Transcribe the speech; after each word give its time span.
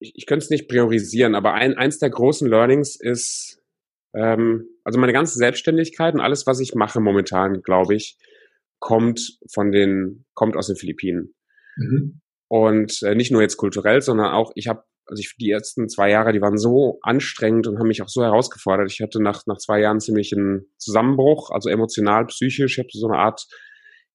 ich, 0.00 0.12
ich 0.16 0.26
könnte 0.26 0.44
es 0.44 0.50
nicht 0.50 0.68
priorisieren, 0.68 1.34
aber 1.34 1.54
ein, 1.54 1.76
eins 1.76 1.98
der 1.98 2.10
großen 2.10 2.48
Learnings 2.48 2.96
ist, 2.96 3.62
ähm, 4.14 4.66
also 4.82 4.98
meine 4.98 5.12
ganze 5.12 5.38
Selbstständigkeit 5.38 6.14
und 6.14 6.20
alles, 6.20 6.46
was 6.46 6.58
ich 6.58 6.74
mache 6.74 7.00
momentan, 7.00 7.62
glaube 7.62 7.94
ich, 7.94 8.18
kommt 8.80 9.38
von 9.52 9.70
den, 9.70 10.24
kommt 10.34 10.56
aus 10.56 10.66
den 10.66 10.76
Philippinen. 10.76 11.34
Mhm. 11.76 12.20
Und 12.48 13.02
äh, 13.02 13.14
nicht 13.14 13.30
nur 13.30 13.42
jetzt 13.42 13.58
kulturell, 13.58 14.00
sondern 14.00 14.32
auch, 14.32 14.50
ich 14.56 14.66
habe, 14.66 14.82
also 15.06 15.20
ich, 15.20 15.36
die 15.36 15.50
ersten 15.50 15.88
zwei 15.88 16.10
Jahre, 16.10 16.32
die 16.32 16.40
waren 16.40 16.58
so 16.58 16.98
anstrengend 17.02 17.66
und 17.66 17.78
haben 17.78 17.88
mich 17.88 18.02
auch 18.02 18.08
so 18.08 18.22
herausgefordert. 18.22 18.90
Ich 18.90 19.00
hatte 19.00 19.22
nach, 19.22 19.46
nach 19.46 19.58
zwei 19.58 19.80
Jahren 19.80 20.00
ziemlich 20.00 20.32
einen 20.34 20.66
Zusammenbruch, 20.78 21.50
also 21.50 21.68
emotional, 21.68 22.26
psychisch. 22.26 22.78
Ich 22.78 22.78
habe 22.78 22.88
so 22.90 23.06
eine 23.06 23.18
Art, 23.18 23.46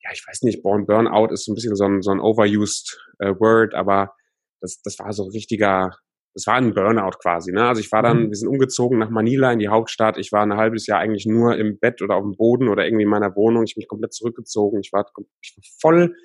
ja, 0.04 0.09
ich 0.13 0.25
weiß 0.27 0.41
nicht, 0.41 0.63
Burnout 0.63 1.31
ist 1.31 1.45
so 1.45 1.52
ein 1.52 1.55
bisschen 1.55 1.75
so 1.75 1.86
ein, 1.86 2.02
so 2.02 2.11
ein 2.11 2.20
overused 2.20 2.99
äh, 3.20 3.33
Word, 3.39 3.73
aber 3.73 4.13
das, 4.61 4.81
das 4.81 4.99
war 4.99 5.11
so 5.13 5.23
ein 5.25 5.31
richtiger, 5.31 5.97
das 6.33 6.48
war 6.48 6.55
ein 6.55 6.73
Burnout 6.73 7.17
quasi. 7.21 7.52
Ne? 7.52 7.67
Also 7.67 7.81
ich 7.81 7.91
war 7.91 8.03
dann, 8.03 8.25
mhm. 8.25 8.30
wir 8.30 8.35
sind 8.35 8.49
umgezogen 8.49 8.99
nach 8.99 9.09
Manila 9.09 9.52
in 9.52 9.59
die 9.59 9.70
Hauptstadt. 9.70 10.17
Ich 10.17 10.31
war 10.31 10.43
ein 10.43 10.55
halbes 10.55 10.88
Jahr 10.88 10.99
eigentlich 10.99 11.25
nur 11.25 11.57
im 11.57 11.80
Bett 11.80 12.02
oder 12.02 12.16
auf 12.16 12.23
dem 12.23 12.35
Boden 12.35 12.67
oder 12.67 12.85
irgendwie 12.85 13.03
in 13.03 13.09
meiner 13.09 13.35
Wohnung. 13.35 13.63
Ich 13.63 13.75
bin 13.75 13.81
mich 13.81 13.88
komplett 13.88 14.13
zurückgezogen. 14.13 14.80
Ich 14.81 14.91
war, 14.91 15.05
ich 15.41 15.55
war 15.55 15.63
voll 15.80 16.16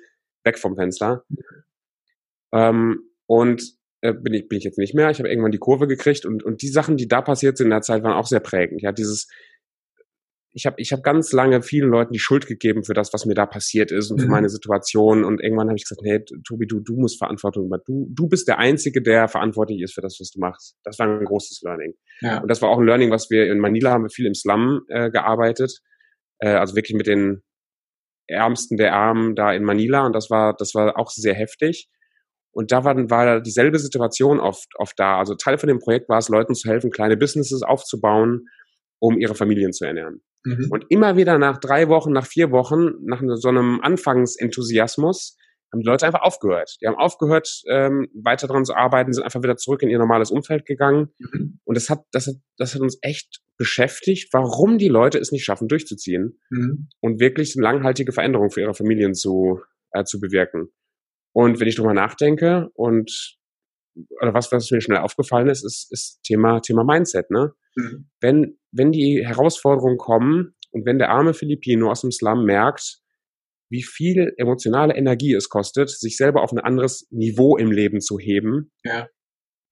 weg 0.43 0.57
vom 0.57 0.75
Fenster. 0.75 1.23
Ähm, 2.53 3.03
und 3.27 3.63
äh, 4.01 4.13
bin, 4.13 4.33
ich, 4.33 4.47
bin 4.49 4.57
ich 4.57 4.63
jetzt 4.63 4.77
nicht 4.77 4.93
mehr. 4.93 5.09
Ich 5.11 5.19
habe 5.19 5.29
irgendwann 5.29 5.51
die 5.51 5.59
Kurve 5.59 5.87
gekriegt 5.87 6.25
und, 6.25 6.43
und 6.43 6.61
die 6.61 6.69
Sachen, 6.69 6.97
die 6.97 7.07
da 7.07 7.21
passiert 7.21 7.57
sind 7.57 7.67
in 7.67 7.71
der 7.71 7.81
Zeit, 7.81 8.03
waren 8.03 8.17
auch 8.17 8.27
sehr 8.27 8.39
prägend. 8.39 8.81
Ja, 8.81 8.91
dieses 8.91 9.27
ich 10.53 10.65
habe 10.65 10.75
ich 10.79 10.91
hab 10.91 11.03
ganz 11.03 11.31
lange 11.31 11.61
vielen 11.61 11.89
Leuten 11.89 12.11
die 12.11 12.19
Schuld 12.19 12.45
gegeben 12.45 12.83
für 12.83 12.93
das, 12.93 13.13
was 13.13 13.25
mir 13.25 13.35
da 13.35 13.45
passiert 13.45 13.91
ist 13.91 14.11
und 14.11 14.19
für 14.19 14.25
mhm. 14.25 14.31
meine 14.31 14.49
Situation. 14.49 15.23
Und 15.23 15.41
irgendwann 15.41 15.67
habe 15.67 15.77
ich 15.77 15.85
gesagt, 15.87 16.01
nee, 16.03 16.19
Tobi, 16.45 16.67
du, 16.67 16.81
du 16.81 16.97
musst 16.97 17.19
Verantwortung 17.19 17.65
übernehmen. 17.65 17.85
Du, 17.85 18.07
du 18.23 18.27
bist 18.27 18.47
der 18.47 18.59
Einzige, 18.59 19.01
der 19.01 19.29
verantwortlich 19.29 19.81
ist 19.81 19.93
für 19.93 20.01
das, 20.01 20.17
was 20.19 20.31
du 20.31 20.39
machst. 20.39 20.75
Das 20.83 20.99
war 20.99 21.07
ein 21.07 21.23
großes 21.23 21.61
Learning. 21.63 21.93
Ja. 22.19 22.41
Und 22.41 22.49
das 22.49 22.61
war 22.61 22.69
auch 22.69 22.79
ein 22.79 22.85
Learning, 22.85 23.11
was 23.11 23.29
wir 23.29 23.49
in 23.49 23.59
Manila 23.59 23.91
haben 23.91 24.03
wir 24.03 24.09
viel 24.09 24.25
im 24.25 24.33
Slum 24.33 24.81
äh, 24.89 25.09
gearbeitet. 25.09 25.79
Äh, 26.39 26.49
also 26.49 26.75
wirklich 26.75 26.97
mit 26.97 27.07
den 27.07 27.43
Ärmsten 28.27 28.75
der 28.75 28.93
Armen 28.93 29.35
da 29.35 29.53
in 29.53 29.63
Manila. 29.63 30.05
Und 30.05 30.13
das 30.13 30.29
war, 30.29 30.53
das 30.57 30.75
war 30.75 30.99
auch 30.99 31.11
sehr 31.11 31.33
heftig. 31.33 31.89
Und 32.53 32.73
da 32.73 32.83
war, 32.83 32.95
war 33.09 33.39
dieselbe 33.39 33.79
Situation 33.79 34.41
oft, 34.41 34.67
oft 34.77 34.99
da. 34.99 35.17
Also 35.17 35.35
Teil 35.35 35.57
von 35.57 35.69
dem 35.69 35.79
Projekt 35.79 36.09
war 36.09 36.17
es, 36.17 36.27
Leuten 36.27 36.55
zu 36.55 36.69
helfen, 36.69 36.91
kleine 36.91 37.15
Businesses 37.15 37.63
aufzubauen, 37.63 38.47
um 38.99 39.17
ihre 39.17 39.35
Familien 39.35 39.71
zu 39.71 39.85
ernähren. 39.85 40.21
Mhm. 40.43 40.67
Und 40.69 40.85
immer 40.89 41.17
wieder 41.17 41.37
nach 41.37 41.59
drei 41.59 41.87
Wochen, 41.87 42.11
nach 42.11 42.25
vier 42.25 42.51
Wochen, 42.51 42.91
nach 43.03 43.21
so 43.35 43.49
einem 43.49 43.79
Anfangsenthusiasmus, 43.81 45.37
haben 45.71 45.81
die 45.81 45.87
Leute 45.87 46.05
einfach 46.05 46.21
aufgehört. 46.21 46.75
Die 46.81 46.87
haben 46.87 46.97
aufgehört, 46.97 47.61
ähm, 47.69 48.07
weiter 48.13 48.47
daran 48.47 48.65
zu 48.65 48.75
arbeiten, 48.75 49.13
sind 49.13 49.23
einfach 49.23 49.41
wieder 49.41 49.55
zurück 49.55 49.81
in 49.83 49.89
ihr 49.89 49.99
normales 49.99 50.29
Umfeld 50.29 50.65
gegangen. 50.65 51.09
Mhm. 51.19 51.59
Und 51.63 51.77
das 51.77 51.89
hat, 51.89 52.03
das 52.11 52.27
hat, 52.27 52.35
das 52.57 52.75
hat 52.75 52.81
uns 52.81 52.97
echt 53.01 53.39
beschäftigt, 53.57 54.33
warum 54.33 54.77
die 54.77 54.89
Leute 54.89 55.17
es 55.17 55.31
nicht 55.31 55.45
schaffen, 55.45 55.67
durchzuziehen 55.67 56.39
mhm. 56.49 56.89
und 56.99 57.19
wirklich 57.19 57.55
eine 57.55 57.63
langhaltige 57.63 58.11
Veränderung 58.11 58.49
für 58.51 58.61
ihre 58.61 58.73
Familien 58.73 59.13
zu, 59.13 59.61
äh, 59.91 60.03
zu 60.03 60.19
bewirken. 60.19 60.69
Und 61.33 61.59
wenn 61.59 61.67
ich 61.67 61.75
drüber 61.75 61.93
nachdenke 61.93 62.69
und 62.73 63.37
oder 64.21 64.33
was, 64.33 64.51
was 64.51 64.71
mir 64.71 64.81
schnell 64.81 64.99
aufgefallen 64.99 65.49
ist, 65.49 65.63
ist, 65.63 65.91
ist 65.91 66.21
Thema, 66.23 66.61
Thema 66.61 66.83
Mindset, 66.83 67.29
ne? 67.29 67.53
Mhm. 67.75 68.09
Wenn, 68.19 68.57
wenn 68.71 68.91
die 68.91 69.25
Herausforderungen 69.25 69.97
kommen 69.97 70.55
und 70.71 70.85
wenn 70.85 70.99
der 70.99 71.09
arme 71.09 71.33
Filipino 71.33 71.89
aus 71.91 72.01
dem 72.01 72.11
Slum 72.11 72.45
merkt, 72.45 73.01
wie 73.69 73.83
viel 73.83 74.33
emotionale 74.37 74.95
Energie 74.95 75.33
es 75.33 75.49
kostet, 75.49 75.89
sich 75.89 76.17
selber 76.17 76.43
auf 76.43 76.51
ein 76.51 76.59
anderes 76.59 77.07
Niveau 77.09 77.55
im 77.55 77.71
Leben 77.71 78.01
zu 78.01 78.19
heben, 78.19 78.71
ja. 78.83 79.07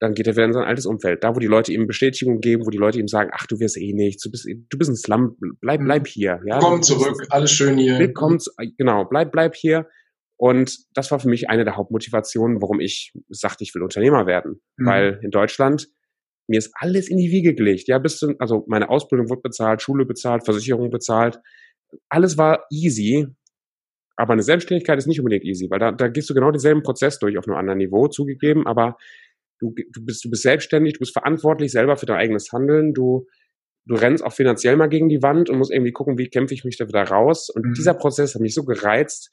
dann 0.00 0.14
geht 0.14 0.26
er 0.26 0.34
wieder 0.34 0.46
in 0.46 0.54
sein 0.54 0.64
altes 0.64 0.86
Umfeld. 0.86 1.22
Da, 1.22 1.36
wo 1.36 1.38
die 1.38 1.46
Leute 1.46 1.72
ihm 1.72 1.86
Bestätigung 1.86 2.40
geben, 2.40 2.64
wo 2.64 2.70
die 2.70 2.78
Leute 2.78 2.98
ihm 2.98 3.08
sagen, 3.08 3.30
ach, 3.34 3.46
du 3.46 3.60
wirst 3.60 3.76
eh 3.76 3.92
nichts, 3.92 4.22
du 4.22 4.30
bist, 4.30 4.46
du 4.46 4.78
bist 4.78 4.90
ein 4.90 4.96
Slum, 4.96 5.36
bleib, 5.60 5.80
bleib 5.80 6.02
mhm. 6.02 6.06
hier. 6.06 6.40
Ja? 6.46 6.58
Komm 6.60 6.82
zurück, 6.82 7.26
alles 7.28 7.52
schön 7.52 7.76
hier. 7.76 7.98
Willkommen, 7.98 8.38
genau, 8.78 9.04
bleib, 9.04 9.32
bleib 9.32 9.54
hier. 9.54 9.86
Und 10.38 10.78
das 10.94 11.10
war 11.10 11.20
für 11.20 11.28
mich 11.28 11.50
eine 11.50 11.64
der 11.64 11.76
Hauptmotivationen, 11.76 12.62
warum 12.62 12.80
ich 12.80 13.12
sagte, 13.28 13.62
ich 13.62 13.74
will 13.74 13.82
Unternehmer 13.82 14.26
werden. 14.26 14.62
Mhm. 14.78 14.86
Weil 14.86 15.20
in 15.22 15.30
Deutschland, 15.30 15.88
mir 16.50 16.58
ist 16.58 16.72
alles 16.74 17.08
in 17.08 17.16
die 17.16 17.30
Wiege 17.30 17.54
gelegt. 17.54 17.86
Ja, 17.86 17.98
bis 17.98 18.18
zu, 18.18 18.34
also 18.38 18.64
meine 18.66 18.90
Ausbildung 18.90 19.30
wurde 19.30 19.42
bezahlt, 19.42 19.82
Schule 19.82 20.04
bezahlt, 20.04 20.44
Versicherung 20.44 20.90
bezahlt. 20.90 21.38
Alles 22.08 22.36
war 22.36 22.64
easy. 22.70 23.28
Aber 24.16 24.32
eine 24.32 24.42
Selbstständigkeit 24.42 24.98
ist 24.98 25.06
nicht 25.06 25.20
unbedingt 25.20 25.44
easy, 25.44 25.70
weil 25.70 25.78
da, 25.78 25.92
da 25.92 26.08
gehst 26.08 26.28
du 26.28 26.34
genau 26.34 26.50
denselben 26.50 26.82
Prozess 26.82 27.18
durch 27.20 27.38
auf 27.38 27.46
einem 27.46 27.56
anderen 27.56 27.78
Niveau 27.78 28.08
zugegeben, 28.08 28.66
aber 28.66 28.96
du, 29.60 29.74
du 29.92 30.04
bist, 30.04 30.24
du 30.24 30.28
bist 30.28 30.42
selbstständig, 30.42 30.94
du 30.94 30.98
bist 30.98 31.12
verantwortlich 31.12 31.70
selber 31.70 31.96
für 31.96 32.06
dein 32.06 32.18
eigenes 32.18 32.52
Handeln, 32.52 32.92
du, 32.92 33.26
du 33.86 33.94
rennst 33.94 34.22
auch 34.22 34.34
finanziell 34.34 34.76
mal 34.76 34.88
gegen 34.88 35.08
die 35.08 35.22
Wand 35.22 35.48
und 35.48 35.56
musst 35.56 35.72
irgendwie 35.72 35.92
gucken, 35.92 36.18
wie 36.18 36.28
kämpfe 36.28 36.52
ich 36.52 36.64
mich 36.64 36.76
da 36.76 36.86
wieder 36.86 37.04
raus. 37.04 37.48
Und 37.48 37.64
mhm. 37.64 37.74
dieser 37.74 37.94
Prozess 37.94 38.34
hat 38.34 38.42
mich 38.42 38.54
so 38.54 38.64
gereizt, 38.64 39.30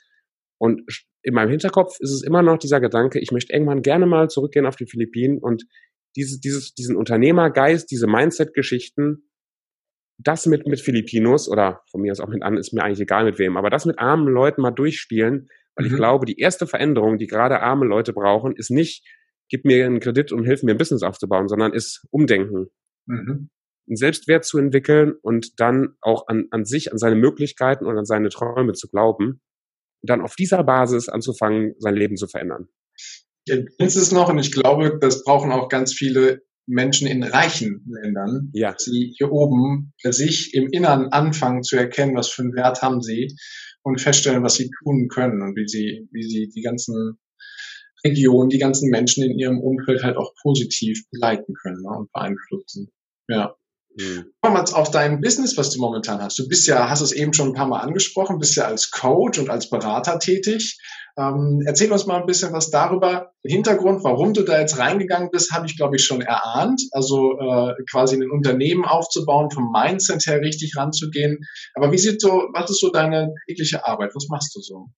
und 0.60 0.82
in 1.22 1.34
meinem 1.34 1.50
Hinterkopf 1.50 2.00
ist 2.00 2.12
es 2.12 2.24
immer 2.24 2.42
noch 2.42 2.58
dieser 2.58 2.80
Gedanke, 2.80 3.20
ich 3.20 3.32
möchte 3.32 3.54
irgendwann 3.54 3.82
gerne 3.82 4.06
mal 4.06 4.30
zurückgehen 4.30 4.66
auf 4.66 4.76
die 4.76 4.88
Philippinen 4.88 5.38
und 5.40 5.66
dieses, 6.18 6.40
dieses, 6.40 6.74
diesen 6.74 6.96
Unternehmergeist, 6.96 7.90
diese 7.90 8.08
Mindset-Geschichten, 8.08 9.30
das 10.20 10.48
mit, 10.48 10.68
mit 10.68 10.82
Filipinos 10.82 11.48
oder 11.48 11.84
von 11.92 12.02
mir 12.02 12.12
aus 12.12 12.20
auch 12.20 12.28
mit 12.28 12.44
an, 12.44 12.58
ist 12.58 12.74
mir 12.74 12.84
eigentlich 12.84 13.02
egal 13.02 13.26
mit 13.26 13.40
wem, 13.40 13.56
aber 13.56 13.70
das 13.70 13.86
mit 13.86 14.00
armen 14.00 14.28
Leuten 14.28 14.62
mal 14.62 14.72
durchspielen, 14.72 15.48
weil 15.76 15.86
mhm. 15.86 15.92
ich 15.92 15.96
glaube, 15.96 16.26
die 16.26 16.40
erste 16.40 16.68
Veränderung, 16.68 17.18
die 17.18 17.28
gerade 17.28 17.62
arme 17.62 17.86
Leute 17.86 18.14
brauchen, 18.14 18.56
ist 18.56 18.72
nicht, 18.72 19.06
gib 19.50 19.64
mir 19.64 19.86
einen 19.86 20.00
Kredit 20.00 20.32
und 20.32 20.44
hilf 20.44 20.64
mir 20.64 20.72
ein 20.72 20.78
Business 20.78 21.04
aufzubauen, 21.04 21.48
sondern 21.48 21.74
ist 21.74 22.06
Umdenken. 22.10 22.68
Mhm. 23.06 23.50
Einen 23.88 23.96
Selbstwert 23.96 24.44
zu 24.44 24.58
entwickeln 24.58 25.14
und 25.22 25.60
dann 25.62 25.96
auch 26.02 26.28
an, 26.28 26.48
an 26.52 26.66
sich, 26.66 26.92
an 26.92 26.98
seine 26.98 27.16
Möglichkeiten 27.16 27.86
und 27.86 27.98
an 27.98 28.06
seine 28.06 28.30
Träume 28.30 28.74
zu 28.74 28.90
glauben 28.90 29.40
dann 30.04 30.22
auf 30.22 30.36
dieser 30.36 30.64
Basis 30.64 31.10
anzufangen, 31.10 31.76
sein 31.80 31.96
Leben 31.96 32.18
zu 32.18 32.28
verändern. 32.28 32.68
Jetzt 33.48 33.80
ist 33.80 33.96
es 33.96 34.12
noch, 34.12 34.30
und 34.30 34.40
ich 34.40 34.52
glaube, 34.52 34.98
das 35.00 35.24
brauchen 35.24 35.52
auch 35.52 35.70
ganz 35.70 35.94
viele 35.94 36.42
Menschen 36.68 37.08
in 37.08 37.24
reichen 37.24 37.86
Ländern, 37.88 38.50
ja. 38.54 38.76
sie 38.78 39.14
hier 39.18 39.32
oben 39.32 39.94
für 40.02 40.12
sich 40.12 40.54
im 40.54 40.68
Innern 40.70 41.08
anfangen 41.08 41.64
zu 41.64 41.78
erkennen, 41.78 42.16
was 42.16 42.28
für 42.28 42.42
einen 42.42 42.56
Wert 42.56 42.82
haben 42.82 43.02
sie 43.02 43.34
und 43.84 44.02
feststellen, 44.02 44.44
was 44.44 44.56
sie 44.56 44.70
tun 44.84 45.08
können 45.08 45.42
und 45.42 45.56
wie 45.56 45.68
sie, 45.68 46.10
wie 46.12 46.24
sie 46.24 46.50
die 46.54 46.62
ganzen 46.62 47.18
Regionen, 48.04 48.50
die 48.50 48.60
ganzen 48.60 48.90
Menschen 48.90 49.24
in 49.24 49.40
ihrem 49.40 49.60
Umfeld 49.60 50.04
halt 50.04 50.18
auch 50.18 50.34
positiv 50.42 51.04
begleiten 51.10 51.54
können 51.54 51.82
ne, 51.82 51.98
und 51.98 52.12
beeinflussen. 52.12 52.92
Ja. 53.30 53.56
Mhm. 53.96 54.26
Kommen 54.42 54.58
wir 54.58 54.78
auf 54.78 54.92
dein 54.92 55.22
Business, 55.22 55.58
was 55.58 55.72
du 55.72 55.80
momentan 55.80 56.22
hast. 56.22 56.38
Du 56.38 56.48
bist 56.48 56.68
ja, 56.68 56.90
hast 56.90 57.02
es 57.02 57.14
eben 57.14 57.34
schon 57.34 57.50
ein 57.50 57.54
paar 57.54 57.68
Mal 57.68 57.80
angesprochen, 57.80 58.40
bist 58.40 58.56
ja 58.56 58.66
als 58.66 58.92
Coach 58.92 59.40
und 59.40 59.50
als 59.50 59.70
Berater 59.70 60.20
tätig. 60.20 60.78
Ähm, 61.18 61.64
erzähl 61.66 61.92
uns 61.92 62.06
mal 62.06 62.20
ein 62.20 62.28
bisschen 62.28 62.54
was 62.54 62.70
darüber. 62.70 63.32
Hintergrund, 63.44 64.04
warum 64.04 64.34
du 64.34 64.44
da 64.44 64.60
jetzt 64.60 64.78
reingegangen 64.78 65.32
bist, 65.32 65.52
habe 65.52 65.66
ich, 65.66 65.76
glaube 65.76 65.96
ich, 65.96 66.06
schon 66.06 66.22
erahnt. 66.22 66.80
Also 66.92 67.40
äh, 67.40 67.74
quasi 67.90 68.18
ein 68.18 68.30
Unternehmen 68.30 68.86
aufzubauen, 68.86 69.50
vom 69.50 69.72
Mindset 69.72 70.28
her 70.28 70.42
richtig 70.42 70.78
ranzugehen. 70.78 71.40
Aber 71.74 71.92
wie 71.92 71.98
sieht 71.98 72.22
so, 72.22 72.30
was 72.54 72.70
ist 72.70 72.80
so 72.80 72.92
deine 72.92 73.34
tägliche 73.48 73.88
Arbeit? 73.88 74.12
Was 74.14 74.28
machst 74.30 74.56
du 74.56 74.62
so? 74.62 74.90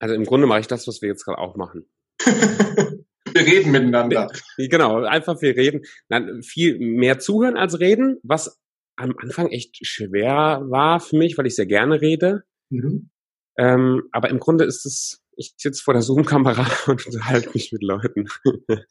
Also 0.00 0.16
im 0.16 0.24
Grunde 0.24 0.48
mache 0.48 0.60
ich 0.60 0.66
das, 0.66 0.88
was 0.88 1.00
wir 1.00 1.10
jetzt 1.10 1.24
gerade 1.24 1.38
auch 1.38 1.54
machen. 1.54 1.86
wir 2.24 3.06
reden 3.36 3.70
miteinander. 3.70 4.32
Genau, 4.56 5.04
einfach 5.04 5.40
wir 5.42 5.56
reden. 5.56 5.82
Dann 6.08 6.42
viel 6.42 6.80
mehr 6.80 7.20
zuhören 7.20 7.56
als 7.56 7.78
reden, 7.78 8.18
was 8.24 8.60
am 8.96 9.14
Anfang 9.16 9.48
echt 9.50 9.78
schwer 9.86 10.62
war 10.64 10.98
für 10.98 11.16
mich, 11.16 11.38
weil 11.38 11.46
ich 11.46 11.54
sehr 11.54 11.66
gerne 11.66 12.00
rede. 12.00 12.42
Mhm. 12.68 13.11
Ähm, 13.58 14.08
aber 14.12 14.30
im 14.30 14.38
Grunde 14.38 14.64
ist 14.64 14.86
es, 14.86 15.22
ich 15.36 15.54
sitze 15.56 15.82
vor 15.82 15.94
der 15.94 16.02
Zoom-Kamera 16.02 16.66
und 16.86 17.06
unterhalte 17.06 17.50
mich 17.54 17.72
mit 17.72 17.82
Leuten. 17.82 18.28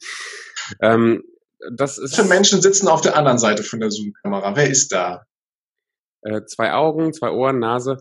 ähm, 0.80 1.22
das 1.74 1.98
ist. 1.98 2.16
Für 2.16 2.24
Menschen 2.24 2.60
sitzen 2.60 2.88
auf 2.88 3.00
der 3.00 3.16
anderen 3.16 3.38
Seite 3.38 3.62
von 3.62 3.80
der 3.80 3.90
Zoom-Kamera. 3.90 4.56
Wer 4.56 4.68
ist 4.68 4.92
da? 4.92 5.24
Äh, 6.22 6.44
zwei 6.46 6.72
Augen, 6.72 7.12
zwei 7.12 7.30
Ohren, 7.30 7.58
Nase. 7.58 7.98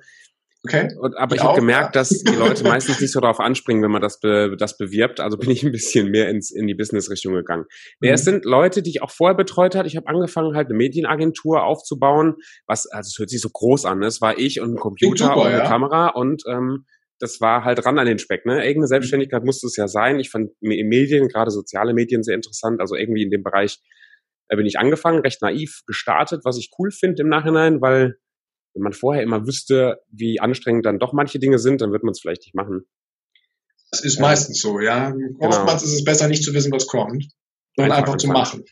Okay. 0.63 0.90
Und, 1.00 1.18
aber 1.18 1.36
ich, 1.36 1.42
ich 1.42 1.48
habe 1.48 1.60
gemerkt, 1.60 1.96
dass 1.96 2.10
die 2.10 2.36
Leute 2.36 2.63
meistens 2.68 3.02
nicht 3.02 3.12
so 3.12 3.19
darauf 3.19 3.40
anspringen, 3.40 3.81
wenn 3.81 3.92
man 3.92 4.02
das, 4.02 4.19
be, 4.19 4.56
das 4.58 4.78
bewirbt. 4.78 5.19
Also 5.19 5.38
bin 5.38 5.50
ich 5.50 5.63
ein 5.63 5.72
bisschen 5.72 6.10
mehr 6.12 6.30
ins, 6.30 6.52
in 6.52 6.68
die 6.68 6.75
Business-Richtung 6.75 7.34
gegangen. 7.34 7.66
Mhm. 8.00 8.10
Es 8.10 8.24
sind 8.24 8.46
Leute, 8.46 8.84
die 8.84 8.92
ich 8.92 9.02
auch 9.02 9.10
vorher 9.10 9.36
betreut 9.36 9.75
habe. 9.75 9.88
Ich 9.88 9.96
habe 9.96 10.08
angefangen, 10.08 10.56
halt 10.56 10.68
eine 10.68 10.78
Medienagentur 10.78 11.63
aufzubauen. 11.63 12.36
Was, 12.68 12.86
also 12.88 13.08
es 13.08 13.18
hört 13.18 13.30
sich 13.30 13.42
so 13.42 13.50
groß 13.50 13.86
an. 13.86 14.00
Ne? 14.00 14.06
Es 14.06 14.22
war 14.22 14.38
ich 14.38 14.62
und 14.62 14.75
ein 14.75 14.78
Computer 14.78 15.25
super, 15.25 15.38
und 15.38 15.48
eine 15.48 15.58
ja. 15.60 15.68
Kamera 15.68 16.10
und 16.10 16.44
ähm, 16.48 16.86
das 17.19 17.40
war 17.40 17.64
halt 17.64 17.86
ran 17.86 18.00
an 18.00 18.07
den 18.07 18.19
Speck. 18.19 18.46
Ne? 18.46 18.56
Irgendeine 18.56 18.88
Selbstständigkeit 18.88 19.44
musste 19.44 19.68
es 19.68 19.75
ja 19.75 19.88
sein. 19.88 20.19
Ich 20.19 20.30
fand 20.30 20.52
Medien, 20.60 21.28
gerade 21.28 21.52
soziale 21.52 21.94
Medien, 21.94 22.24
sehr 22.24 22.36
interessant. 22.36 22.81
Also 22.81 22.96
irgendwie 22.96 23.24
in 23.24 23.30
dem 23.30 23.44
Bereich 23.44 23.80
äh, 24.48 24.56
bin 24.56 24.66
ich 24.66 24.80
angefangen, 24.80 25.22
recht 25.22 25.42
naiv 25.42 25.81
gestartet, 25.86 26.42
was 26.44 26.57
ich 26.57 26.72
cool 26.78 26.92
finde 26.92 27.22
im 27.22 27.30
Nachhinein, 27.30 27.80
weil 27.80 28.18
wenn 28.73 28.83
man 28.83 28.94
vorher 28.94 29.23
immer 29.23 29.45
wüsste, 29.45 30.01
wie 30.09 30.39
anstrengend 30.39 30.85
dann 30.85 31.00
doch 31.00 31.13
manche 31.13 31.39
Dinge 31.39 31.59
sind, 31.59 31.81
dann 31.81 31.91
wird 31.91 32.03
man 32.03 32.12
es 32.12 32.21
vielleicht 32.21 32.44
nicht 32.44 32.56
machen. 32.56 32.85
Das 33.91 34.03
ist 34.03 34.15
ja. 34.15 34.21
meistens 34.21 34.62
so, 34.62 34.79
ja. 34.79 35.12
Genau. 35.12 35.47
Oftmals 35.47 35.83
ist 35.83 35.94
es 35.94 36.03
besser, 36.03 36.27
nicht 36.27 36.44
zu 36.44 36.53
wissen, 36.53 36.71
was 36.71 36.88
kommt, 36.88 37.27
sondern 37.75 37.91
einfach, 37.91 38.13
einfach 38.13 38.18
zu 38.18 38.27
machen. 38.27 38.63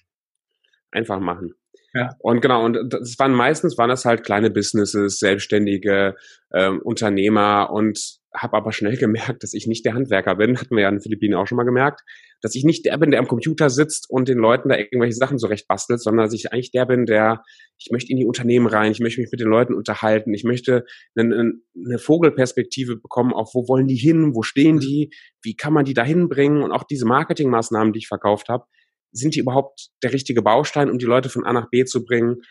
Einfach 0.91 1.19
machen. 1.19 1.53
Ja. 1.93 2.15
Und 2.19 2.41
genau, 2.41 2.63
und 2.63 2.93
das 2.93 3.17
waren 3.17 3.33
meistens 3.33 3.77
waren 3.77 3.89
das 3.89 4.05
halt 4.05 4.23
kleine 4.23 4.49
Businesses, 4.49 5.19
selbstständige 5.19 6.15
ähm, 6.53 6.81
Unternehmer 6.83 7.69
und 7.71 8.18
habe 8.33 8.57
aber 8.57 8.71
schnell 8.71 8.97
gemerkt, 8.97 9.43
dass 9.43 9.53
ich 9.53 9.67
nicht 9.67 9.85
der 9.85 9.93
Handwerker 9.93 10.35
bin, 10.35 10.59
hatten 10.59 10.75
wir 10.75 10.83
ja 10.83 10.89
in 10.89 10.95
den 10.95 11.01
Philippinen 11.01 11.35
auch 11.35 11.47
schon 11.47 11.55
mal 11.55 11.63
gemerkt, 11.63 12.01
dass 12.41 12.55
ich 12.55 12.63
nicht 12.63 12.85
der 12.85 12.97
bin, 12.97 13.11
der 13.11 13.19
am 13.19 13.27
Computer 13.27 13.69
sitzt 13.69 14.09
und 14.09 14.29
den 14.29 14.37
Leuten 14.37 14.69
da 14.69 14.77
irgendwelche 14.77 15.15
Sachen 15.15 15.39
zurecht 15.39 15.67
bastelt, 15.67 16.01
sondern 16.01 16.25
dass 16.25 16.33
ich 16.33 16.53
eigentlich 16.53 16.71
der 16.71 16.85
bin, 16.85 17.05
der, 17.05 17.41
ich 17.77 17.89
möchte 17.91 18.11
in 18.11 18.17
die 18.17 18.25
Unternehmen 18.25 18.67
rein, 18.67 18.91
ich 18.91 18.99
möchte 18.99 19.19
mich 19.19 19.31
mit 19.31 19.41
den 19.41 19.47
Leuten 19.47 19.73
unterhalten, 19.73 20.33
ich 20.33 20.43
möchte 20.43 20.85
eine, 21.15 21.53
eine 21.75 21.99
Vogelperspektive 21.99 22.97
bekommen, 22.97 23.33
auf 23.33 23.51
wo 23.53 23.67
wollen 23.67 23.87
die 23.87 23.95
hin, 23.95 24.35
wo 24.35 24.43
stehen 24.43 24.75
mhm. 24.75 24.81
die, 24.81 25.09
wie 25.41 25.55
kann 25.55 25.73
man 25.73 25.85
die 25.85 25.93
da 25.93 26.03
hinbringen 26.03 26.61
und 26.61 26.71
auch 26.71 26.83
diese 26.83 27.05
Marketingmaßnahmen, 27.05 27.93
die 27.93 27.99
ich 27.99 28.07
verkauft 28.07 28.49
habe, 28.49 28.65
sind 29.11 29.35
die 29.35 29.39
überhaupt 29.39 29.89
der 30.03 30.13
richtige 30.13 30.43
Baustein, 30.43 30.89
um 30.89 30.99
die 30.99 31.05
Leute 31.05 31.29
von 31.29 31.43
A 31.43 31.51
nach 31.51 31.69
B 31.69 31.83
zu 31.85 32.05
bringen? 32.05 32.41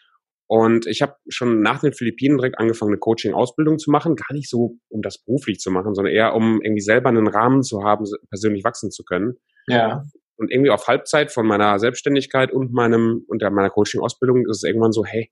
Und 0.49 0.87
ich 0.87 1.03
habe 1.03 1.15
schon 1.29 1.61
nach 1.61 1.81
den 1.81 1.93
Philippinen 1.93 2.39
direkt 2.39 2.59
angefangen, 2.59 2.93
eine 2.93 2.99
Coaching-Ausbildung 2.99 3.79
zu 3.79 3.91
machen. 3.91 4.17
Gar 4.17 4.33
nicht 4.33 4.49
so, 4.49 4.79
um 4.89 5.03
das 5.03 5.23
beruflich 5.23 5.59
zu 5.59 5.71
machen, 5.71 5.95
sondern 5.95 6.13
eher, 6.13 6.35
um 6.35 6.63
irgendwie 6.63 6.81
selber 6.81 7.11
einen 7.11 7.29
Rahmen 7.29 7.63
zu 7.63 7.85
haben, 7.85 8.07
persönlich 8.31 8.65
wachsen 8.65 8.91
zu 8.91 9.05
können. 9.05 9.35
Ja. 9.67 10.05
Und 10.37 10.51
irgendwie 10.51 10.71
auf 10.71 10.89
Halbzeit 10.89 11.33
von 11.33 11.47
meiner 11.47 11.79
Selbstständigkeit 11.79 12.51
und 12.51 12.73
meinem 12.73 13.25
und 13.29 13.43
meiner 13.43 13.69
Coaching-Ausbildung 13.69 14.47
ist 14.49 14.59
es 14.59 14.63
irgendwann 14.63 14.93
so, 14.93 15.05
hey, 15.05 15.31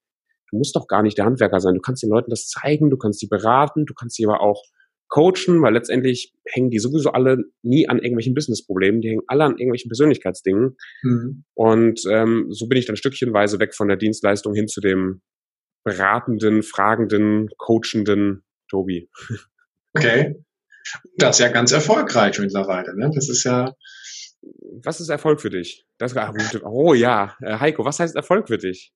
du 0.50 0.58
musst 0.58 0.76
doch 0.76 0.86
gar 0.86 1.02
nicht 1.02 1.16
der 1.16 1.24
Handwerker 1.24 1.60
sein. 1.60 1.74
Du 1.74 1.80
kannst 1.80 2.02
den 2.02 2.10
Leuten 2.10 2.30
das 2.30 2.48
zeigen, 2.48 2.90
du 2.90 2.98
kannst 2.98 3.20
sie 3.20 3.28
beraten, 3.28 3.86
du 3.86 3.94
kannst 3.94 4.16
sie 4.16 4.26
aber 4.26 4.42
auch 4.42 4.62
coachen, 5.08 5.62
weil 5.62 5.74
letztendlich 5.74 6.34
hängen 6.46 6.70
die 6.70 6.78
sowieso 6.78 7.10
alle 7.12 7.44
nie 7.62 7.88
an 7.88 7.98
irgendwelchen 7.98 8.34
Businessproblemen, 8.34 9.00
die 9.00 9.10
hängen 9.10 9.22
alle 9.28 9.44
an 9.44 9.52
irgendwelchen 9.52 9.88
Persönlichkeitsdingen. 9.88 10.76
Mhm. 11.02 11.44
Und 11.54 12.02
ähm, 12.10 12.46
so 12.50 12.66
bin 12.66 12.78
ich 12.78 12.86
dann 12.86 12.96
stückchenweise 12.96 13.58
weg 13.60 13.74
von 13.74 13.88
der 13.88 13.96
Dienstleistung 13.96 14.54
hin 14.54 14.68
zu 14.68 14.80
dem 14.80 15.22
beratenden, 15.84 16.62
fragenden, 16.62 17.48
coachenden 17.56 18.44
Tobi. 18.68 19.08
Okay. 19.94 20.34
Das 21.16 21.36
ist 21.36 21.40
ja 21.40 21.48
ganz 21.48 21.72
erfolgreich 21.72 22.38
mittlerweile. 22.38 22.94
Ne? 22.96 23.10
Das 23.14 23.28
ist 23.30 23.44
ja. 23.44 23.74
Was 24.82 25.00
ist 25.00 25.08
Erfolg 25.08 25.40
für 25.40 25.48
dich? 25.48 25.86
Das, 25.98 26.14
oh 26.62 26.92
ja, 26.92 27.34
äh, 27.40 27.58
Heiko, 27.58 27.84
was 27.84 27.98
heißt 27.98 28.14
Erfolg 28.14 28.48
für 28.48 28.58
dich? 28.58 28.92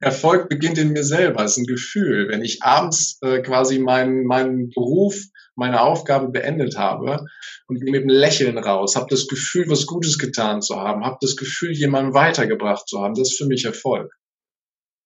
Erfolg 0.00 0.48
beginnt 0.48 0.78
in 0.78 0.92
mir 0.92 1.02
selber, 1.02 1.44
es 1.44 1.52
ist 1.52 1.58
ein 1.58 1.66
Gefühl. 1.66 2.28
Wenn 2.28 2.42
ich 2.42 2.62
abends 2.62 3.18
äh, 3.22 3.40
quasi 3.42 3.78
meinen, 3.78 4.24
meinen 4.24 4.70
Beruf, 4.70 5.16
meine 5.56 5.80
Aufgabe 5.80 6.28
beendet 6.28 6.78
habe 6.78 7.26
und 7.66 7.80
gehe 7.80 7.90
mit 7.90 8.02
einem 8.02 8.10
Lächeln 8.10 8.58
raus, 8.58 8.94
habe 8.94 9.08
das 9.10 9.26
Gefühl, 9.26 9.68
was 9.68 9.86
Gutes 9.86 10.18
getan 10.18 10.62
zu 10.62 10.76
haben, 10.76 11.04
habe 11.04 11.18
das 11.20 11.36
Gefühl, 11.36 11.72
jemanden 11.72 12.14
weitergebracht 12.14 12.88
zu 12.88 13.00
haben, 13.00 13.14
das 13.14 13.32
ist 13.32 13.38
für 13.38 13.46
mich 13.46 13.64
Erfolg. 13.64 14.12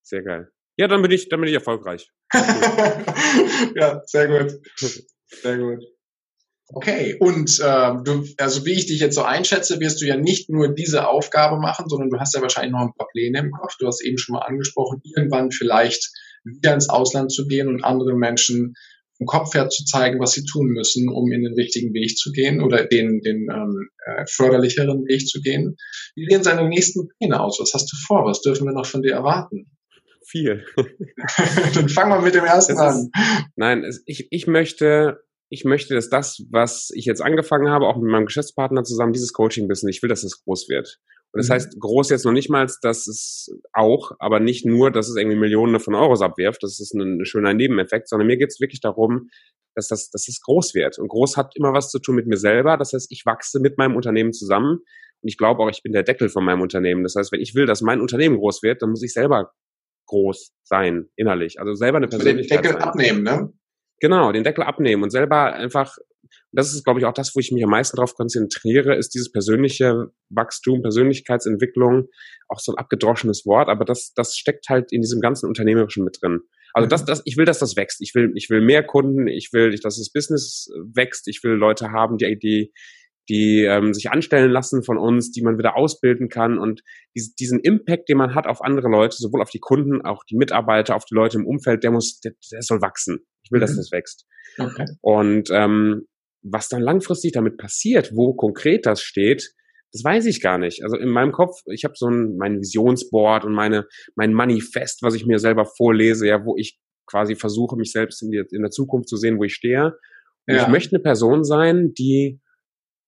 Sehr 0.03 0.23
geil. 0.23 0.51
Ja, 0.77 0.89
dann 0.89 1.03
bin 1.03 1.11
ich, 1.11 1.29
dann 1.29 1.41
bin 1.41 1.49
ich 1.49 1.55
erfolgreich. 1.55 2.11
ja, 3.75 4.03
sehr 4.05 4.29
gut. 4.29 4.61
Sehr 5.27 5.59
gut. 5.59 5.85
Okay, 6.75 7.17
und 7.21 7.61
äh, 7.61 7.93
du, 8.03 8.25
also 8.39 8.65
wie 8.65 8.73
ich 8.73 8.87
dich 8.87 9.01
jetzt 9.01 9.15
so 9.15 9.23
einschätze, 9.23 9.79
wirst 9.81 10.01
du 10.01 10.07
ja 10.07 10.17
nicht 10.17 10.49
nur 10.49 10.69
diese 10.69 11.07
Aufgabe 11.07 11.61
machen, 11.61 11.87
sondern 11.89 12.09
du 12.09 12.19
hast 12.19 12.35
ja 12.35 12.41
wahrscheinlich 12.41 12.73
noch 12.73 12.81
ein 12.81 12.95
paar 12.97 13.09
Pläne 13.13 13.41
im 13.41 13.51
Kopf. 13.51 13.77
Du 13.79 13.87
hast 13.87 14.03
eben 14.03 14.17
schon 14.17 14.35
mal 14.35 14.47
angesprochen, 14.47 15.03
irgendwann 15.05 15.51
vielleicht 15.51 16.11
wieder 16.45 16.75
ins 16.75 16.89
Ausland 16.89 17.31
zu 17.31 17.47
gehen 17.47 17.69
und 17.69 17.85
anderen 17.85 18.19
Menschen 18.19 18.75
vom 19.19 19.27
Kopf 19.27 19.55
her 19.55 19.69
zu 19.69 19.85
zeigen, 19.85 20.19
was 20.19 20.33
sie 20.33 20.45
tun 20.45 20.69
müssen, 20.69 21.09
um 21.09 21.31
in 21.31 21.43
den 21.43 21.55
richtigen 21.55 21.93
Weg 21.93 22.17
zu 22.17 22.33
gehen 22.33 22.63
oder 22.63 22.85
den, 22.85 23.21
den 23.21 23.49
ähm, 23.53 23.89
äh, 24.07 24.25
förderlicheren 24.27 25.07
Weg 25.07 25.27
zu 25.27 25.41
gehen. 25.41 25.77
Wie 26.15 26.27
sehen 26.29 26.43
seine 26.43 26.69
nächsten 26.69 27.09
Pläne 27.19 27.41
aus? 27.41 27.59
Was 27.61 27.75
hast 27.75 27.93
du 27.93 27.97
vor? 28.07 28.25
Was 28.25 28.41
dürfen 28.41 28.67
wir 28.67 28.73
noch 28.73 28.87
von 28.87 29.03
dir 29.03 29.13
erwarten? 29.13 29.71
Viel. 30.27 30.65
Dann 31.75 31.89
fangen 31.89 32.11
wir 32.11 32.23
mit 32.23 32.35
dem 32.35 32.45
ersten 32.45 32.73
ist, 32.73 32.79
an. 32.79 33.11
Nein, 33.57 33.85
ich, 34.07 34.29
ich 34.31 34.47
möchte 34.47 35.21
ich 35.53 35.67
möchte, 35.67 35.95
dass 35.95 36.09
das, 36.09 36.47
was 36.51 36.89
ich 36.95 37.05
jetzt 37.05 37.21
angefangen 37.21 37.69
habe, 37.69 37.87
auch 37.87 37.97
mit 37.97 38.11
meinem 38.11 38.25
Geschäftspartner 38.25 38.85
zusammen, 38.85 39.13
dieses 39.13 39.35
Coaching-Business, 39.35 39.95
ich 39.95 40.03
will, 40.03 40.09
dass 40.09 40.25
es 40.25 40.43
groß 40.45 40.71
wird. 40.71 40.99
Und 41.33 41.41
das 41.41 41.49
mhm. 41.51 41.53
heißt, 41.53 41.79
groß 41.79 42.09
jetzt 42.09 42.25
noch 42.25 42.33
nicht 42.33 42.49
mal, 42.49 42.67
dass 42.81 43.07
es 43.07 43.51
auch, 43.75 44.13
aber 44.19 44.41
nicht 44.41 44.65
nur, 44.65 44.91
dass 44.91 45.11
es 45.11 45.17
irgendwie 45.17 45.37
Millionen 45.37 45.79
von 45.79 45.95
Euros 45.95 46.23
abwirft, 46.23 46.63
das 46.63 46.81
ist 46.81 46.95
ein, 46.95 47.21
ein 47.21 47.27
schöner 47.27 47.53
Nebeneffekt, 47.53 48.09
sondern 48.09 48.29
mir 48.29 48.39
geht 48.39 48.49
es 48.49 48.61
wirklich 48.61 48.81
darum, 48.81 49.29
dass 49.75 49.89
das, 49.89 50.09
dass 50.09 50.27
es 50.27 50.41
groß 50.41 50.75
wird. 50.75 50.99
Und 50.99 51.09
groß 51.09 51.37
hat 51.37 51.53
immer 51.55 51.75
was 51.75 51.91
zu 51.91 51.99
tun 51.99 52.15
mit 52.15 52.27
mir 52.27 52.39
selber. 52.39 52.79
Das 52.79 52.95
heißt, 52.95 53.09
ich 53.11 53.27
wachse 53.27 53.61
mit 53.61 53.77
meinem 53.77 53.95
Unternehmen 53.95 54.33
zusammen. 54.33 54.79
Und 54.79 55.29
ich 55.29 55.37
glaube 55.37 55.63
auch, 55.63 55.71
ich 55.71 55.83
bin 55.83 55.93
der 55.93 56.03
Deckel 56.03 56.31
von 56.31 56.47
meinem 56.47 56.63
Unternehmen. 56.63 57.03
Das 57.03 57.15
heißt, 57.15 57.31
wenn 57.31 57.41
ich 57.41 57.55
will, 57.55 57.67
dass 57.67 57.83
mein 57.83 58.01
Unternehmen 58.01 58.39
groß 58.39 58.63
wird, 58.63 58.81
dann 58.81 58.89
muss 58.89 59.03
ich 59.03 59.13
selber 59.13 59.53
groß 60.07 60.55
sein, 60.65 61.11
innerlich. 61.15 61.61
Also 61.61 61.75
selber 61.75 61.99
eine 61.99 62.09
Persönlichkeit. 62.09 62.61
Den 62.61 62.63
Deckel 62.63 62.81
sein. 62.81 62.89
abnehmen, 62.89 63.23
ne? 63.23 63.53
Genau, 64.03 64.33
den 64.33 64.43
Deckel 64.43 64.65
abnehmen 64.65 65.05
und 65.05 65.11
selber 65.11 65.53
einfach, 65.53 65.97
das 66.51 66.75
ist, 66.75 66.83
glaube 66.83 66.99
ich, 66.99 67.07
auch 67.07 67.13
das, 67.13 67.37
wo 67.37 67.39
ich 67.39 67.53
mich 67.53 67.63
am 67.63 67.71
meisten 67.71 67.97
darauf 67.97 68.17
konzentriere, 68.17 68.97
ist 68.97 69.15
dieses 69.15 69.31
persönliche 69.31 70.09
Wachstum, 70.29 70.83
Persönlichkeitsentwicklung, 70.83 72.09
auch 72.49 72.59
so 72.59 72.73
ein 72.73 72.79
abgedroschenes 72.79 73.47
Wort, 73.47 73.69
aber 73.69 73.85
das, 73.85 74.13
das 74.15 74.37
steckt 74.37 74.69
halt 74.69 74.91
in 74.91 75.03
diesem 75.03 75.21
ganzen 75.21 75.47
Unternehmerischen 75.47 76.03
mit 76.03 76.19
drin. 76.21 76.41
Also 76.75 76.89
das, 76.89 77.03
mhm. 77.03 77.07
das, 77.07 77.23
ich 77.27 77.37
will, 77.37 77.45
dass 77.45 77.61
das 77.61 77.77
wächst. 77.77 78.01
Ich 78.01 78.13
will, 78.17 78.33
ich 78.35 78.51
will 78.51 78.61
mehr 78.61 78.83
Kunden, 78.83 79.29
ich 79.29 79.51
will, 79.53 79.71
dass 79.71 79.99
das 79.99 80.11
Business 80.11 80.69
wächst, 80.93 81.29
ich 81.29 81.45
will 81.45 81.53
Leute 81.53 81.93
haben, 81.93 82.17
die, 82.17 82.37
die, 82.37 82.73
die 83.29 83.63
ähm, 83.65 83.95
sich 83.95 84.11
anstellen 84.11 84.51
lassen 84.51 84.83
von 84.83 84.99
uns, 84.99 85.31
die 85.31 85.43
man 85.43 85.59
wieder 85.59 85.77
ausbilden 85.77 86.29
kann 86.29 86.59
und 86.59 86.83
dies, 87.15 87.35
diesen 87.35 87.61
Impact, 87.61 88.09
den 88.09 88.19
man 88.19 88.35
hat 88.35 88.47
auf 88.47 88.63
andere 88.63 88.89
Leute, 88.89 89.17
sowohl 89.17 89.43
auf 89.43 89.51
die 89.51 89.61
Kunden, 89.61 90.03
auch 90.03 90.25
die 90.25 90.37
Mitarbeiter, 90.37 90.97
auf 90.97 91.05
die 91.05 91.15
Leute 91.15 91.39
im 91.39 91.47
Umfeld, 91.47 91.85
der 91.85 91.93
muss, 91.93 92.21
der, 92.21 92.33
der 92.51 92.63
soll 92.63 92.81
wachsen. 92.83 93.21
Ich 93.45 93.53
will, 93.53 93.59
mhm. 93.59 93.63
dass 93.63 93.77
das 93.77 93.93
wächst. 93.93 94.27
Okay. 94.59 94.87
Und 95.01 95.51
ähm, 95.53 96.07
was 96.43 96.69
dann 96.69 96.83
langfristig 96.83 97.33
damit 97.33 97.57
passiert, 97.57 98.13
wo 98.15 98.35
konkret 98.35 98.87
das 98.87 99.03
steht, 99.03 99.53
das 99.93 100.05
weiß 100.05 100.27
ich 100.27 100.41
gar 100.41 100.59
nicht. 100.59 100.83
Also 100.83 100.97
in 100.97 101.11
meinem 101.11 101.33
Kopf, 101.33 101.61
ich 101.67 101.85
habe 101.85 101.95
so 101.97 102.09
ein 102.09 102.37
mein 102.39 102.61
Visionsboard 102.61 103.45
und 103.45 103.53
meine 103.53 103.87
mein 104.17 104.33
Manifest, 104.33 105.03
was 105.03 105.15
ich 105.15 105.27
mir 105.27 105.39
selber 105.39 105.67
vorlese, 105.67 106.27
ja, 106.27 106.45
wo 106.45 106.57
ich 106.57 106.79
quasi 107.07 107.37
versuche, 107.37 107.77
mich 107.77 107.93
selbst 107.93 108.23
in, 108.23 108.31
die, 108.31 108.43
in 108.51 108.63
der 108.63 108.71
Zukunft 108.71 109.09
zu 109.09 109.17
sehen, 109.17 109.39
wo 109.39 109.45
ich 109.45 109.55
stehe. 109.55 109.93
Und 110.49 110.55
ja. 110.55 110.63
ich 110.63 110.69
möchte 110.69 110.97
eine 110.97 111.03
Person 111.03 111.45
sein, 111.45 111.93
die 111.93 112.41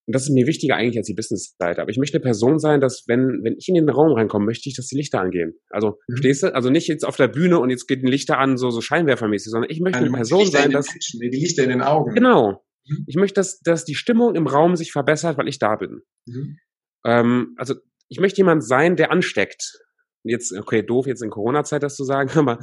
und 0.06 0.14
das 0.14 0.24
ist 0.24 0.30
mir 0.30 0.46
wichtiger 0.46 0.76
eigentlich 0.76 0.98
als 0.98 1.06
die 1.06 1.14
Business-Seite. 1.14 1.80
Aber 1.80 1.90
ich 1.90 1.96
möchte 1.96 2.18
eine 2.18 2.22
Person 2.22 2.58
sein, 2.58 2.80
dass 2.80 3.04
wenn, 3.06 3.40
wenn 3.42 3.56
ich 3.58 3.68
in 3.68 3.74
den 3.74 3.88
Raum 3.88 4.12
reinkomme, 4.12 4.44
möchte 4.44 4.68
ich, 4.68 4.76
dass 4.76 4.88
die 4.88 4.96
Lichter 4.96 5.20
angehen. 5.20 5.54
Also, 5.70 5.98
mhm. 6.08 6.16
stehst 6.16 6.42
du? 6.42 6.54
Also 6.54 6.68
nicht 6.68 6.88
jetzt 6.88 7.06
auf 7.06 7.16
der 7.16 7.28
Bühne 7.28 7.58
und 7.58 7.70
jetzt 7.70 7.86
geht 7.86 8.02
ein 8.02 8.08
Lichter 8.08 8.38
an, 8.38 8.58
so, 8.58 8.70
so 8.70 8.82
scheinwerfermäßig, 8.82 9.50
sondern 9.50 9.70
ich 9.70 9.80
möchte 9.80 9.98
also 9.98 10.08
eine 10.08 10.16
Person 10.16 10.46
sein, 10.46 10.70
dass. 10.70 10.88
Menschen, 10.90 11.20
die 11.20 11.28
Lichter 11.28 11.64
in 11.64 11.70
den 11.70 11.82
Augen. 11.82 12.14
Genau. 12.14 12.62
Mhm. 12.86 13.04
Ich 13.06 13.16
möchte, 13.16 13.34
dass, 13.36 13.60
dass 13.60 13.84
die 13.84 13.94
Stimmung 13.94 14.34
im 14.34 14.46
Raum 14.46 14.76
sich 14.76 14.92
verbessert, 14.92 15.38
weil 15.38 15.48
ich 15.48 15.58
da 15.58 15.76
bin. 15.76 16.02
Mhm. 16.26 16.58
Ähm, 17.06 17.54
also, 17.56 17.74
ich 18.08 18.20
möchte 18.20 18.38
jemand 18.38 18.62
sein, 18.62 18.96
der 18.96 19.10
ansteckt 19.10 19.78
jetzt, 20.24 20.52
okay, 20.56 20.82
doof 20.82 21.06
jetzt 21.06 21.22
in 21.22 21.30
Corona-Zeit 21.30 21.82
das 21.82 21.96
zu 21.96 22.04
sagen, 22.04 22.30
aber 22.38 22.58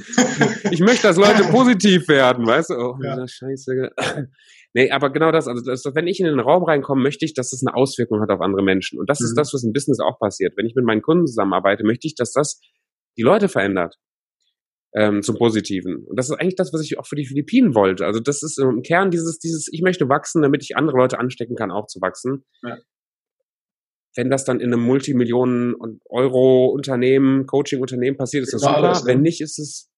ich 0.72 0.82
möchte, 0.82 1.04
dass 1.04 1.18
Leute 1.18 1.44
positiv 1.52 2.08
werden, 2.10 2.46
weißt 2.46 2.72
du? 2.72 2.74
Oh, 2.76 2.98
ja. 3.02 3.26
Scheiße. 3.28 3.92
nee, 4.74 4.92
aber 4.92 5.12
genau 5.12 5.32
das, 5.32 5.48
also 5.48 5.64
das, 5.64 5.84
wenn 5.94 6.08
ich 6.08 6.20
in 6.20 6.26
den 6.26 6.40
Raum 6.40 6.64
reinkomme, 6.64 7.02
möchte 7.02 7.26
ich, 7.26 7.34
dass 7.34 7.52
das 7.52 7.64
eine 7.66 7.76
Auswirkung 7.76 8.22
hat 8.22 8.30
auf 8.30 8.42
andere 8.42 8.64
Menschen. 8.64 9.00
Und 9.00 9.10
das 9.10 9.20
mhm. 9.20 9.28
ist 9.28 9.36
das, 9.38 9.54
was 9.54 9.64
im 9.64 9.74
Business 9.74 10.00
auch 10.00 10.20
passiert. 10.20 10.54
Wenn 10.58 10.66
ich 10.66 10.76
mit 10.76 10.86
meinen 10.86 11.02
Kunden 11.02 11.28
zusammenarbeite, 11.28 11.84
möchte 11.84 12.08
ich, 12.08 12.16
dass 12.16 12.34
das 12.34 12.60
die 13.18 13.24
Leute 13.24 13.48
verändert. 13.48 13.96
Ähm, 14.94 15.22
zum 15.22 15.38
Positiven. 15.38 16.04
Und 16.06 16.20
das 16.20 16.30
ist 16.30 16.36
eigentlich 16.36 16.58
das, 16.58 16.74
was 16.74 16.82
ich 16.82 17.00
auch 17.00 17.06
für 17.06 17.16
die 17.16 17.26
Philippinen 17.26 17.76
wollte. 17.76 18.06
Also 18.06 18.20
das 18.20 18.44
ist 18.44 18.60
im 18.60 18.82
Kern 18.82 19.10
dieses, 19.10 19.40
dieses, 19.40 19.70
ich 19.72 19.82
möchte 19.82 20.10
wachsen, 20.10 20.42
damit 20.42 20.64
ich 20.64 20.76
andere 20.76 20.98
Leute 20.98 21.18
anstecken 21.18 21.56
kann, 21.56 21.72
auch 21.72 21.88
zu 21.88 22.02
wachsen. 22.02 22.44
Ja 22.62 22.78
wenn 24.16 24.30
das 24.30 24.44
dann 24.44 24.60
in 24.60 24.74
einem 24.74 24.84
Multimillionen 24.84 25.76
Euro 26.10 26.68
Unternehmen, 26.68 27.46
Coaching-Unternehmen 27.46 28.18
passiert, 28.18 28.44
ist 28.44 28.54
das 28.54 28.62
super. 28.62 28.78
Alles, 28.78 29.04
ne? 29.04 29.14
Wenn 29.14 29.22
nicht, 29.22 29.42
ist 29.42 29.58
es 29.60 29.90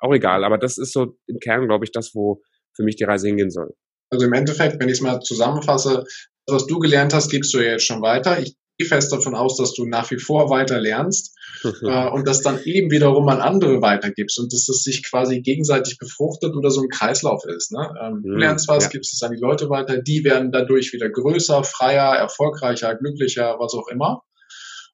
auch 0.00 0.12
egal. 0.12 0.44
Aber 0.44 0.58
das 0.58 0.78
ist 0.78 0.92
so 0.92 1.16
im 1.26 1.38
Kern, 1.38 1.66
glaube 1.66 1.84
ich, 1.84 1.92
das, 1.92 2.14
wo 2.14 2.42
für 2.74 2.82
mich 2.82 2.96
die 2.96 3.04
Reise 3.04 3.28
hingehen 3.28 3.50
soll. 3.50 3.74
Also 4.10 4.26
im 4.26 4.32
Endeffekt, 4.32 4.80
wenn 4.80 4.88
ich 4.88 4.94
es 4.94 5.00
mal 5.00 5.20
zusammenfasse, 5.20 6.04
was 6.46 6.66
du 6.66 6.78
gelernt 6.78 7.14
hast, 7.14 7.30
gibst 7.30 7.54
du 7.54 7.58
ja 7.58 7.72
jetzt 7.72 7.86
schon 7.86 8.02
weiter. 8.02 8.40
Ich 8.40 8.56
fest 8.82 9.12
davon 9.12 9.36
aus, 9.36 9.56
dass 9.56 9.72
du 9.72 9.86
nach 9.86 10.10
wie 10.10 10.18
vor 10.18 10.50
weiter 10.50 10.80
lernst 10.80 11.36
äh, 11.62 12.08
und 12.10 12.26
das 12.26 12.40
dann 12.40 12.60
eben 12.64 12.90
wiederum 12.90 13.28
an 13.28 13.40
andere 13.40 13.80
weitergibst 13.80 14.40
und 14.40 14.52
dass 14.52 14.66
das 14.66 14.82
sich 14.82 15.08
quasi 15.08 15.42
gegenseitig 15.42 15.98
befruchtet 15.98 16.56
oder 16.56 16.70
so 16.70 16.82
ein 16.82 16.88
Kreislauf 16.88 17.44
ist. 17.44 17.70
Ne? 17.70 17.94
Ähm, 18.02 18.22
du 18.22 18.30
mhm, 18.30 18.38
lernst 18.38 18.66
was, 18.66 18.84
ja. 18.84 18.90
gibst 18.90 19.12
es 19.12 19.22
an 19.22 19.32
die 19.32 19.40
Leute 19.40 19.70
weiter, 19.70 19.98
die 19.98 20.24
werden 20.24 20.50
dadurch 20.50 20.92
wieder 20.92 21.08
größer, 21.08 21.62
freier, 21.62 22.16
erfolgreicher, 22.16 22.96
glücklicher, 22.96 23.56
was 23.60 23.74
auch 23.74 23.86
immer. 23.86 24.22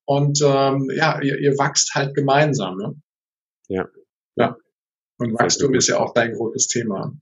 Und 0.05 0.41
ähm, 0.43 0.91
ja, 0.95 1.21
ihr, 1.23 1.39
ihr 1.39 1.57
wachst 1.57 1.95
halt 1.95 2.15
gemeinsam. 2.15 2.77
Ne? 2.77 2.95
Ja. 3.69 3.89
Ja. 4.37 4.57
Und 5.17 5.39
Wachstum 5.39 5.75
ist 5.75 5.89
ja 5.89 6.01
auch 6.01 6.13
dein 6.13 6.33
großes 6.33 6.67
Thema. 6.67 7.15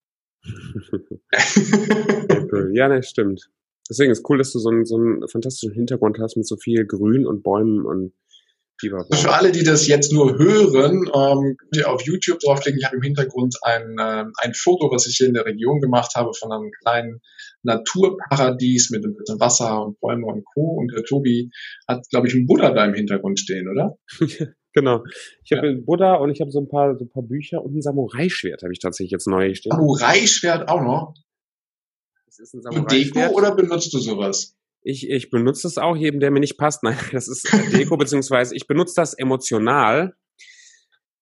Ja, 2.73 2.88
das 2.88 3.11
stimmt. 3.11 3.50
Deswegen 3.88 4.12
ist 4.12 4.25
cool, 4.28 4.38
dass 4.38 4.52
du 4.52 4.59
so 4.59 4.68
einen, 4.68 4.85
so 4.85 4.97
einen 4.97 5.26
fantastischen 5.28 5.73
Hintergrund 5.73 6.18
hast 6.21 6.37
mit 6.37 6.47
so 6.47 6.57
viel 6.57 6.87
Grün 6.87 7.26
und 7.26 7.42
Bäumen 7.42 7.85
und. 7.85 8.12
Für 8.80 9.33
alle, 9.33 9.50
die 9.50 9.64
das 9.64 9.88
jetzt 9.88 10.12
nur 10.12 10.38
hören, 10.38 11.11
ähm, 11.12 11.57
könnt 11.57 11.76
ihr 11.76 11.90
auf 11.90 12.00
YouTube 12.02 12.38
draufklicken. 12.38 12.78
Ich 12.78 12.87
habe 12.87 12.95
im 12.95 13.02
Hintergrund 13.02 13.57
ein, 13.62 13.97
äh, 13.99 14.25
ein 14.40 14.54
Foto, 14.54 14.88
was 14.92 15.09
ich 15.09 15.16
hier 15.16 15.26
in 15.26 15.35
der 15.35 15.47
Region 15.47 15.80
gemacht 15.80 16.12
habe, 16.14 16.30
von 16.33 16.52
einem 16.52 16.71
kleinen 16.85 17.18
Naturparadies 17.64 18.90
mit 18.90 19.04
ein 19.04 19.16
bisschen 19.16 19.40
Wasser 19.40 19.85
und 19.85 19.99
Bäume 19.99 20.26
und 20.26 20.45
Co. 20.54 20.76
Und 20.78 20.92
der 20.92 21.02
Tobi 21.02 21.50
hat, 21.88 22.07
glaube 22.11 22.28
ich, 22.28 22.35
einen 22.35 22.47
Buddha 22.47 22.71
da 22.71 22.85
im 22.85 22.95
Hintergrund 22.95 23.40
stehen, 23.40 23.68
oder? 23.68 23.97
genau. 24.73 25.02
Ich 25.45 25.50
habe 25.50 25.66
ja. 25.66 25.73
einen 25.73 25.85
Buddha 25.85 26.14
und 26.14 26.30
ich 26.30 26.40
habe 26.40 26.52
so 26.52 26.61
ein 26.61 26.68
paar, 26.68 26.97
so 26.97 27.04
ein 27.04 27.11
paar 27.11 27.25
Bücher 27.25 27.64
und 27.64 27.75
ein 27.75 27.83
Samurai-Schwert 27.83 28.62
habe 28.62 28.73
ich 28.73 28.78
tatsächlich 28.78 29.11
jetzt 29.11 29.26
neu 29.26 29.54
stehen. 29.54 29.73
Samurai-Schwert 29.73 30.68
auch 30.68 30.83
noch? 30.83 31.14
Das 32.28 32.38
ist 32.38 32.54
ein. 32.54 32.87
Deko 32.87 33.35
oder 33.35 33.54
benutzt 33.54 33.92
du 33.94 33.99
sowas? 33.99 34.54
Ich, 34.82 35.08
ich 35.08 35.30
benutze 35.30 35.62
das 35.62 35.78
auch 35.78 35.97
jedem, 35.97 36.20
der 36.20 36.30
mir 36.30 36.40
nicht 36.40 36.58
passt. 36.58 36.82
Nein, 36.85 36.99
das 37.12 37.26
ist 37.26 37.50
Deko, 37.73 37.97
beziehungsweise 37.99 38.54
ich 38.54 38.66
benutze 38.66 38.94
das 38.97 39.14
emotional. 39.14 40.14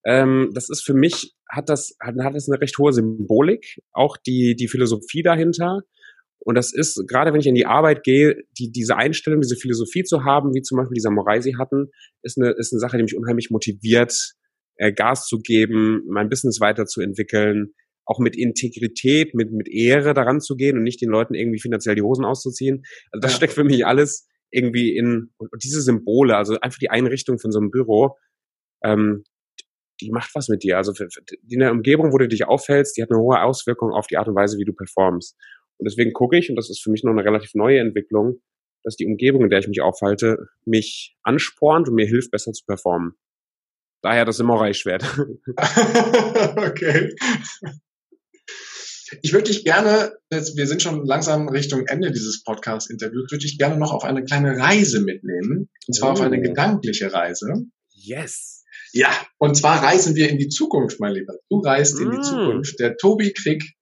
Ähm, 0.04 0.50
das 0.52 0.68
ist 0.68 0.82
für 0.82 0.94
mich, 0.94 1.34
hat 1.48 1.68
das, 1.68 1.96
hat, 2.00 2.16
hat 2.20 2.34
das 2.34 2.48
eine 2.48 2.60
recht 2.60 2.76
hohe 2.78 2.92
Symbolik, 2.92 3.80
auch 3.92 4.16
die, 4.16 4.56
die 4.56 4.68
Philosophie 4.68 5.22
dahinter. 5.22 5.82
Und 6.38 6.56
das 6.56 6.72
ist, 6.72 7.06
gerade 7.08 7.32
wenn 7.32 7.40
ich 7.40 7.46
in 7.46 7.54
die 7.54 7.66
Arbeit 7.66 8.02
gehe, 8.02 8.36
die, 8.58 8.70
diese 8.70 8.96
Einstellung, 8.96 9.40
diese 9.40 9.56
Philosophie 9.56 10.04
zu 10.04 10.24
haben, 10.24 10.54
wie 10.54 10.62
zum 10.62 10.78
Beispiel 10.78 10.94
die 10.94 11.00
Samurai 11.00 11.40
sie 11.40 11.56
hatten, 11.56 11.90
ist 12.22 12.38
eine, 12.38 12.50
ist 12.50 12.72
eine 12.72 12.80
Sache, 12.80 12.96
die 12.96 13.04
mich 13.04 13.16
unheimlich 13.16 13.50
motiviert, 13.50 14.34
äh, 14.76 14.92
Gas 14.92 15.26
zu 15.26 15.40
geben, 15.40 16.02
mein 16.08 16.28
Business 16.28 16.60
weiterzuentwickeln, 16.60 17.74
auch 18.06 18.18
mit 18.20 18.36
Integrität, 18.36 19.34
mit, 19.34 19.52
mit 19.52 19.68
Ehre 19.68 20.14
daran 20.14 20.40
zu 20.40 20.56
gehen 20.56 20.78
und 20.78 20.84
nicht 20.84 21.02
den 21.02 21.10
Leuten 21.10 21.34
irgendwie 21.34 21.60
finanziell 21.60 21.96
die 21.96 22.02
Hosen 22.02 22.24
auszuziehen. 22.24 22.84
Also 23.10 23.20
das 23.20 23.32
ja. 23.32 23.36
steckt 23.36 23.52
für 23.52 23.64
mich 23.64 23.84
alles 23.84 24.28
irgendwie 24.50 24.96
in, 24.96 25.32
und 25.38 25.50
diese 25.62 25.82
Symbole, 25.82 26.36
also 26.36 26.58
einfach 26.60 26.78
die 26.78 26.90
Einrichtung 26.90 27.38
von 27.38 27.50
so 27.50 27.58
einem 27.58 27.70
Büro, 27.70 28.16
ähm, 28.84 29.24
die 30.00 30.10
macht 30.10 30.30
was 30.34 30.48
mit 30.48 30.62
dir. 30.62 30.76
Also 30.76 30.94
für, 30.94 31.08
für, 31.10 31.22
in 31.48 31.58
der 31.58 31.72
Umgebung, 31.72 32.12
wo 32.12 32.18
du 32.18 32.28
dich 32.28 32.46
aufhältst, 32.46 32.96
die 32.96 33.02
hat 33.02 33.10
eine 33.10 33.20
hohe 33.20 33.42
Auswirkung 33.42 33.92
auf 33.92 34.06
die 34.06 34.18
Art 34.18 34.28
und 34.28 34.36
Weise, 34.36 34.58
wie 34.58 34.64
du 34.64 34.72
performst. 34.72 35.36
Und 35.78 35.88
deswegen 35.88 36.12
gucke 36.12 36.38
ich, 36.38 36.48
und 36.48 36.56
das 36.56 36.70
ist 36.70 36.82
für 36.82 36.90
mich 36.90 37.02
noch 37.02 37.12
eine 37.12 37.24
relativ 37.24 37.54
neue 37.54 37.80
Entwicklung, 37.80 38.40
dass 38.84 38.96
die 38.96 39.06
Umgebung, 39.06 39.42
in 39.42 39.50
der 39.50 39.58
ich 39.58 39.68
mich 39.68 39.80
aufhalte, 39.80 40.48
mich 40.64 41.16
anspornt 41.22 41.88
und 41.88 41.94
mir 41.94 42.06
hilft, 42.06 42.30
besser 42.30 42.52
zu 42.52 42.64
performen. 42.64 43.14
Daher 44.02 44.24
das 44.24 44.36
Samurai-Schwert. 44.36 45.02
okay. 46.56 47.14
Ich 49.22 49.32
würde 49.32 49.50
dich 49.50 49.64
gerne, 49.64 50.12
jetzt, 50.30 50.56
wir 50.56 50.66
sind 50.66 50.82
schon 50.82 51.04
langsam 51.06 51.48
Richtung 51.48 51.86
Ende 51.86 52.10
dieses 52.10 52.42
Podcast-Interviews, 52.42 53.30
würde 53.30 53.44
ich 53.44 53.58
gerne 53.58 53.76
noch 53.76 53.92
auf 53.92 54.04
eine 54.04 54.24
kleine 54.24 54.58
Reise 54.58 55.00
mitnehmen. 55.00 55.68
Und 55.86 55.94
zwar 55.94 56.10
oh. 56.10 56.12
auf 56.12 56.20
eine 56.20 56.38
oh. 56.38 56.42
gedankliche 56.42 57.12
Reise. 57.12 57.66
Yes. 57.90 58.64
Ja, 58.92 59.10
und 59.38 59.56
zwar 59.56 59.82
reisen 59.82 60.14
wir 60.14 60.28
in 60.28 60.38
die 60.38 60.48
Zukunft, 60.48 61.00
mein 61.00 61.12
Lieber. 61.12 61.34
Du 61.50 61.58
reist 61.58 61.98
mm. 61.98 62.02
in 62.02 62.10
die 62.12 62.18
mm. 62.18 62.22
Zukunft. 62.22 62.80
Der 62.80 62.96
Tobi 62.96 63.32
Krieg, 63.32 63.74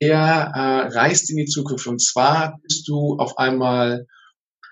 der 0.00 0.52
äh, 0.54 0.96
reist 0.96 1.30
in 1.30 1.36
die 1.36 1.46
Zukunft. 1.46 1.86
Und 1.86 2.00
zwar 2.00 2.58
bist 2.62 2.86
du 2.86 3.16
auf 3.18 3.38
einmal 3.38 4.06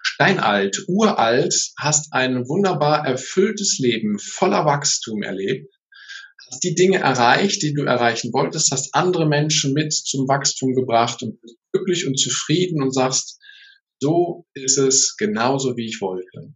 steinalt, 0.02 0.84
uralt, 0.86 1.72
hast 1.78 2.12
ein 2.12 2.46
wunderbar 2.46 3.06
erfülltes 3.06 3.78
Leben 3.78 4.18
voller 4.18 4.64
Wachstum 4.64 5.22
erlebt 5.22 5.73
die 6.61 6.75
Dinge 6.75 6.99
erreicht, 6.99 7.62
die 7.62 7.75
du 7.75 7.82
erreichen 7.82 8.32
wolltest, 8.32 8.70
hast 8.70 8.94
andere 8.94 9.26
Menschen 9.26 9.73
mit 9.73 9.92
zum 9.92 10.28
Wachstum 10.28 10.75
gebracht 10.75 11.23
und 11.23 11.40
bist 11.40 11.56
glücklich 11.73 12.06
und 12.06 12.18
zufrieden 12.18 12.82
und 12.82 12.92
sagst, 12.92 13.40
so 14.00 14.46
ist 14.54 14.78
es 14.78 15.16
genauso, 15.16 15.76
wie 15.76 15.87
ich 15.87 16.00
wollte. 16.00 16.54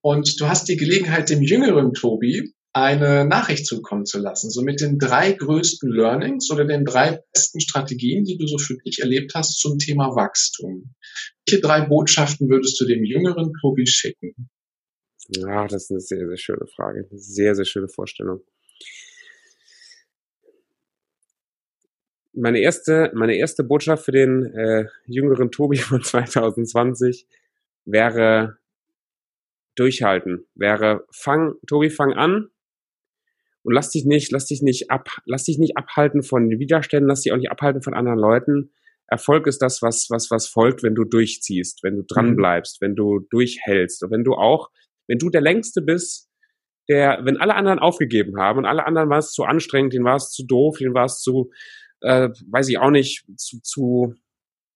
Und 0.00 0.40
du 0.40 0.48
hast 0.48 0.68
die 0.68 0.76
Gelegenheit, 0.76 1.30
dem 1.30 1.42
jüngeren 1.42 1.92
Tobi 1.94 2.54
eine 2.74 3.26
Nachricht 3.26 3.66
zukommen 3.66 4.06
zu 4.06 4.18
lassen, 4.18 4.50
so 4.50 4.62
mit 4.62 4.80
den 4.80 4.98
drei 4.98 5.32
größten 5.32 5.90
Learnings 5.90 6.50
oder 6.50 6.64
den 6.64 6.84
drei 6.84 7.20
besten 7.32 7.60
Strategien, 7.60 8.24
die 8.24 8.38
du 8.38 8.46
so 8.46 8.56
für 8.56 8.76
dich 8.78 9.00
erlebt 9.00 9.32
hast 9.34 9.60
zum 9.60 9.78
Thema 9.78 10.16
Wachstum. 10.16 10.94
Welche 11.46 11.60
drei 11.60 11.82
Botschaften 11.82 12.48
würdest 12.48 12.80
du 12.80 12.86
dem 12.86 13.04
jüngeren 13.04 13.52
Tobi 13.60 13.86
schicken? 13.86 14.48
Ja, 15.28 15.66
das 15.66 15.84
ist 15.84 15.90
eine 15.90 16.00
sehr, 16.00 16.26
sehr 16.26 16.36
schöne 16.36 16.66
Frage. 16.74 17.06
Sehr, 17.12 17.54
sehr 17.54 17.64
schöne 17.64 17.88
Vorstellung. 17.88 18.40
Meine 22.32 22.60
erste, 22.60 23.10
meine 23.14 23.36
erste 23.36 23.64
Botschaft 23.64 24.04
für 24.04 24.12
den 24.12 24.46
äh, 24.54 24.86
jüngeren 25.06 25.50
Tobi 25.50 25.78
von 25.78 26.02
2020 26.02 27.26
wäre 27.84 28.58
durchhalten. 29.74 30.46
Wäre 30.54 31.06
fang, 31.10 31.54
Tobi, 31.66 31.90
fang 31.90 32.12
an 32.12 32.48
und 33.62 33.74
lass 33.74 33.90
dich 33.90 34.04
nicht, 34.04 34.30
lass 34.32 34.46
dich 34.46 34.62
nicht 34.62 34.90
ab, 34.90 35.08
lass 35.24 35.44
dich 35.44 35.58
nicht 35.58 35.76
abhalten 35.76 36.22
von 36.22 36.50
Widerständen, 36.50 37.08
lass 37.08 37.22
dich 37.22 37.32
auch 37.32 37.36
nicht 37.36 37.50
abhalten 37.50 37.82
von 37.82 37.94
anderen 37.94 38.18
Leuten. 38.18 38.72
Erfolg 39.06 39.46
ist 39.46 39.60
das, 39.60 39.82
was, 39.82 40.06
was, 40.10 40.30
was 40.30 40.48
folgt, 40.48 40.82
wenn 40.82 40.94
du 40.94 41.04
durchziehst, 41.04 41.82
wenn 41.82 41.96
du 41.96 42.02
dran 42.02 42.30
mhm. 42.30 42.36
bleibst, 42.36 42.80
wenn 42.80 42.94
du 42.94 43.20
durchhältst 43.30 44.02
und 44.02 44.10
wenn 44.10 44.24
du 44.24 44.34
auch, 44.34 44.70
wenn 45.06 45.18
du 45.18 45.28
der 45.28 45.42
Längste 45.42 45.82
bist, 45.82 46.30
der, 46.88 47.20
wenn 47.22 47.36
alle 47.36 47.54
anderen 47.54 47.78
aufgegeben 47.78 48.38
haben 48.38 48.58
und 48.58 48.64
alle 48.64 48.86
anderen 48.86 49.08
war 49.08 49.18
es 49.18 49.32
zu 49.32 49.44
anstrengend, 49.44 49.92
denen 49.92 50.04
war 50.04 50.16
es 50.16 50.30
zu 50.30 50.44
doof, 50.46 50.78
denen 50.78 50.94
war 50.94 51.04
es 51.04 51.20
zu, 51.20 51.50
äh, 52.02 52.28
weiß 52.50 52.68
ich 52.68 52.78
auch 52.78 52.90
nicht, 52.90 53.24
zu, 53.36 53.60
zu, 53.62 54.14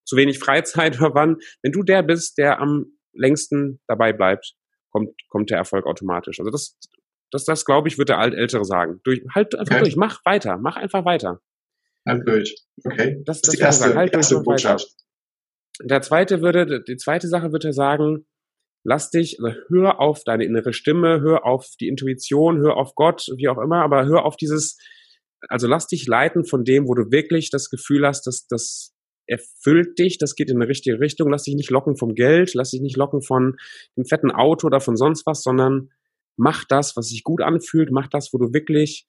zu 0.05 0.17
wenig 0.17 0.39
Freizeit 0.39 0.97
oder 1.01 1.15
wann. 1.15 1.37
Wenn 1.63 1.73
du 1.73 1.83
der 1.83 2.03
bist, 2.03 2.39
der 2.39 2.61
am 2.61 2.87
längsten 3.13 3.81
dabei 3.87 4.13
bleibt, 4.13 4.55
kommt, 4.91 5.11
kommt 5.29 5.51
der 5.51 5.59
Erfolg 5.59 5.87
automatisch. 5.87 6.39
Also 6.39 6.51
das, 6.51 6.79
das, 7.31 7.45
das 7.45 7.65
glaube 7.65 7.89
ich, 7.89 7.99
wird 7.99 8.09
der 8.09 8.19
Altältere 8.19 8.65
sagen. 8.65 9.01
Durch, 9.05 9.23
halt 9.35 9.55
einfach 9.55 9.77
okay. 9.77 9.85
durch, 9.85 9.97
mach 9.97 10.25
weiter, 10.25 10.59
mach 10.59 10.77
einfach 10.77 11.05
weiter. 11.05 11.41
Halt 12.07 12.27
durch. 12.27 12.55
Okay. 12.85 13.23
Das, 13.25 13.41
das, 13.41 13.43
das 13.43 13.55
ist 13.55 13.59
die 13.59 13.63
erste, 13.63 13.85
sagen, 13.85 13.99
halt 13.99 14.15
erste 14.15 14.41
Botschaft. 14.41 14.85
Weiter. 14.85 15.89
Der 15.89 16.03
zweite 16.03 16.41
würde, 16.41 16.83
die 16.83 16.97
zweite 16.97 17.29
Sache 17.29 17.53
würde 17.53 17.73
sagen, 17.73 18.27
lass 18.85 19.11
dich, 19.11 19.39
also 19.43 19.59
hör 19.69 20.01
auf 20.01 20.23
deine 20.25 20.45
innere 20.45 20.73
Stimme, 20.73 21.21
hör 21.21 21.45
auf 21.45 21.69
die 21.81 21.89
Intuition, 21.89 22.59
hör 22.59 22.77
auf 22.77 22.95
Gott, 22.95 23.27
wie 23.37 23.49
auch 23.49 23.59
immer, 23.59 23.83
aber 23.83 24.07
hör 24.07 24.25
auf 24.25 24.37
dieses, 24.37 24.79
also 25.49 25.67
lass 25.67 25.87
dich 25.87 26.07
leiten 26.07 26.45
von 26.45 26.65
dem, 26.65 26.89
wo 26.89 26.95
du 26.95 27.11
wirklich 27.11 27.51
das 27.51 27.71
Gefühl 27.71 28.07
hast, 28.07 28.27
dass 28.27 28.47
das 28.47 28.97
erfüllt 29.27 29.99
dich, 29.99 30.19
das 30.19 30.35
geht 30.35 30.51
in 30.51 30.57
eine 30.57 30.69
richtige 30.69 31.01
Richtung. 31.01 31.31
Lass 31.31 31.45
dich 31.45 31.55
nicht 31.55 31.71
locken 31.71 31.97
vom 31.97 32.15
Geld, 32.15 32.55
lass 32.55 32.71
dich 32.71 32.81
nicht 32.81 32.97
locken 32.97 33.23
von 33.23 33.57
dem 33.97 34.05
fetten 34.05 34.31
Auto 34.31 34.67
oder 34.67 34.81
von 34.81 34.97
sonst 34.97 35.27
was, 35.27 35.43
sondern 35.43 35.91
mach 36.37 36.65
das, 36.65 36.97
was 36.97 37.09
sich 37.09 37.25
gut 37.25 37.43
anfühlt, 37.43 37.91
mach 37.91 38.09
das, 38.09 38.33
wo 38.33 38.39
du 38.39 38.53
wirklich 38.53 39.07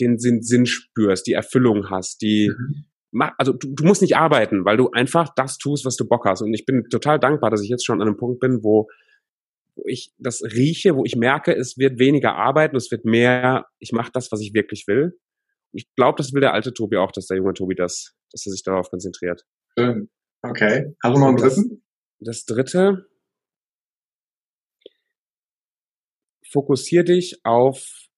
den 0.00 0.18
Sinn, 0.18 0.42
Sinn 0.42 0.66
spürst, 0.66 1.26
die 1.26 1.32
Erfüllung 1.32 1.90
hast, 1.90 2.22
die, 2.22 2.50
mhm. 2.50 2.84
mach, 3.12 3.32
also 3.38 3.52
du, 3.52 3.72
du 3.74 3.84
musst 3.84 4.02
nicht 4.02 4.16
arbeiten, 4.16 4.64
weil 4.64 4.78
du 4.78 4.90
einfach 4.90 5.32
das 5.36 5.58
tust, 5.58 5.84
was 5.84 5.96
du 5.96 6.08
Bock 6.08 6.24
hast. 6.24 6.42
Und 6.42 6.54
ich 6.54 6.64
bin 6.64 6.84
total 6.90 7.20
dankbar, 7.20 7.50
dass 7.50 7.62
ich 7.62 7.68
jetzt 7.68 7.84
schon 7.84 8.00
an 8.00 8.08
einem 8.08 8.16
Punkt 8.16 8.40
bin, 8.40 8.64
wo, 8.64 8.88
wo 9.76 9.82
ich 9.86 10.12
das 10.18 10.42
rieche, 10.42 10.96
wo 10.96 11.04
ich 11.04 11.16
merke, 11.16 11.54
es 11.54 11.76
wird 11.76 11.98
weniger 11.98 12.34
arbeiten, 12.34 12.76
es 12.76 12.90
wird 12.90 13.04
mehr, 13.04 13.66
ich 13.78 13.92
mache 13.92 14.10
das, 14.12 14.32
was 14.32 14.40
ich 14.40 14.54
wirklich 14.54 14.86
will 14.88 15.18
ich 15.72 15.86
glaube, 15.94 16.16
das 16.18 16.32
will 16.32 16.40
der 16.40 16.52
alte 16.52 16.72
Tobi 16.72 16.96
auch, 16.96 17.12
dass 17.12 17.26
der 17.26 17.36
junge 17.36 17.54
Tobi 17.54 17.74
das, 17.74 18.14
dass 18.32 18.46
er 18.46 18.52
sich 18.52 18.62
darauf 18.62 18.90
konzentriert. 18.90 19.44
Schön. 19.78 20.10
Okay. 20.42 20.94
Hast 21.02 21.16
du 21.16 21.20
noch 21.20 21.28
einen 21.28 21.36
dritten? 21.36 21.82
Das, 22.18 22.44
das 22.44 22.56
dritte. 22.56 23.06
Fokussier 26.50 27.04
dich 27.04 27.40
auf 27.44 28.08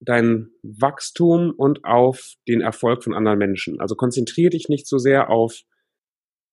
dein 0.00 0.50
Wachstum 0.62 1.54
und 1.56 1.84
auf 1.84 2.34
den 2.48 2.60
Erfolg 2.60 3.04
von 3.04 3.14
anderen 3.14 3.38
Menschen. 3.38 3.80
Also 3.80 3.94
konzentriere 3.94 4.50
dich 4.50 4.68
nicht 4.68 4.86
so 4.86 4.98
sehr 4.98 5.30
auf, 5.30 5.62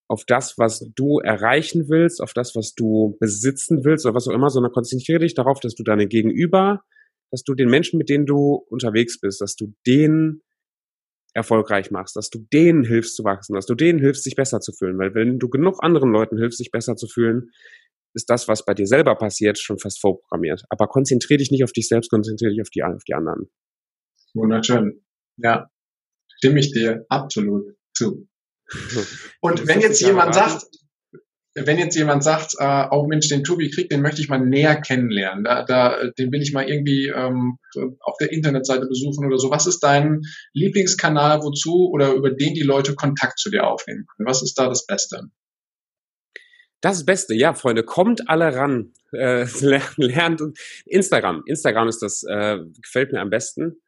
auf 0.08 0.24
das, 0.26 0.58
was 0.58 0.88
du 0.96 1.20
erreichen 1.20 1.90
willst, 1.90 2.22
auf 2.22 2.34
das, 2.34 2.56
was 2.56 2.74
du 2.76 3.18
besitzen 3.20 3.84
willst 3.84 4.06
oder 4.06 4.16
was 4.16 4.28
auch 4.28 4.34
immer, 4.34 4.50
sondern 4.50 4.72
konzentriere 4.72 5.20
dich 5.20 5.34
darauf, 5.34 5.60
dass 5.60 5.76
du 5.76 5.84
deine 5.84 6.08
Gegenüber 6.08 6.84
dass 7.32 7.44
du 7.44 7.54
den 7.54 7.70
Menschen, 7.70 7.98
mit 7.98 8.10
denen 8.10 8.26
du 8.26 8.66
unterwegs 8.70 9.20
bist, 9.20 9.42
dass 9.42 9.56
du 9.56 9.74
denen 9.86 10.42
erfolgreich 11.34 11.92
machst, 11.92 12.16
dass 12.16 12.30
du 12.30 12.40
denen 12.52 12.84
hilfst 12.84 13.16
zu 13.16 13.24
wachsen, 13.24 13.54
dass 13.54 13.66
du 13.66 13.76
denen 13.76 14.00
hilfst, 14.00 14.24
sich 14.24 14.36
besser 14.36 14.60
zu 14.60 14.72
fühlen. 14.72 14.98
Weil 14.98 15.14
wenn 15.14 15.40
du 15.40 15.50
genug 15.50 15.84
anderen 15.84 16.12
Leuten 16.12 16.38
hilfst, 16.38 16.58
sich 16.58 16.72
besser 16.72 16.96
zu 16.96 17.08
fühlen, 17.08 17.52
ist 18.16 18.30
das, 18.30 18.48
was 18.48 18.66
bei 18.66 18.74
dir 18.74 18.88
selber 18.88 19.16
passiert, 19.16 19.60
schon 19.60 19.78
fast 19.78 20.02
vorprogrammiert. 20.02 20.64
Aber 20.70 20.88
konzentriere 20.88 21.38
dich 21.38 21.52
nicht 21.52 21.64
auf 21.64 21.72
dich 21.72 21.88
selbst, 21.88 22.10
konzentriere 22.10 22.52
dich 22.52 22.62
auf 22.62 22.70
die, 22.70 22.84
auf 22.84 23.04
die 23.04 23.14
anderen. 23.14 23.50
Wunderschön. 24.34 25.04
Ja, 25.38 25.70
stimme 26.38 26.60
ich 26.60 26.72
dir 26.72 27.06
absolut 27.10 27.76
zu. 27.94 28.28
Und 29.42 29.68
wenn 29.68 29.82
jetzt 29.82 30.02
jemand 30.02 30.34
sagt, 30.34 30.66
wenn 31.56 31.78
jetzt 31.78 31.96
jemand 31.96 32.24
sagt, 32.24 32.56
äh, 32.60 32.86
oh 32.92 33.08
Mensch, 33.08 33.28
den 33.28 33.44
Tobi 33.44 33.70
Krieg, 33.70 33.90
den 33.90 34.02
möchte 34.02 34.22
ich 34.22 34.30
mal 34.30 34.40
näher 34.40 34.80
kennenlernen, 34.80 35.44
da, 35.44 35.64
da, 35.64 35.98
den 36.18 36.32
will 36.32 36.42
ich 36.42 36.54
mal 36.54 36.70
irgendwie 36.70 37.08
ähm, 37.08 37.58
auf 38.00 38.18
der 38.20 38.32
Internetseite 38.32 38.86
besuchen 38.86 39.26
oder 39.26 39.38
so. 39.38 39.50
Was 39.50 39.68
ist 39.68 39.80
dein 39.80 40.22
Lieblingskanal, 40.54 41.42
wozu 41.42 41.90
oder 41.92 42.14
über 42.14 42.32
den 42.32 42.54
die 42.54 42.64
Leute 42.64 42.96
Kontakt 42.96 43.40
zu 43.40 43.50
dir 43.50 43.66
aufnehmen 43.66 44.06
können? 44.16 44.28
Was 44.28 44.44
ist 44.44 44.56
da 44.56 44.68
das 44.68 44.86
Beste? 44.86 45.24
Das 46.82 47.06
Beste, 47.06 47.36
ja, 47.36 47.54
Freunde, 47.54 47.84
kommt 47.84 48.30
alle 48.30 48.56
ran, 48.56 48.94
äh, 49.12 49.46
lernt 49.98 50.42
Instagram. 50.86 51.44
Instagram 51.46 51.88
ist 51.88 52.02
das, 52.02 52.24
äh, 52.24 52.60
gefällt 52.82 53.12
mir 53.12 53.22
am 53.22 53.30
besten. 53.30 53.82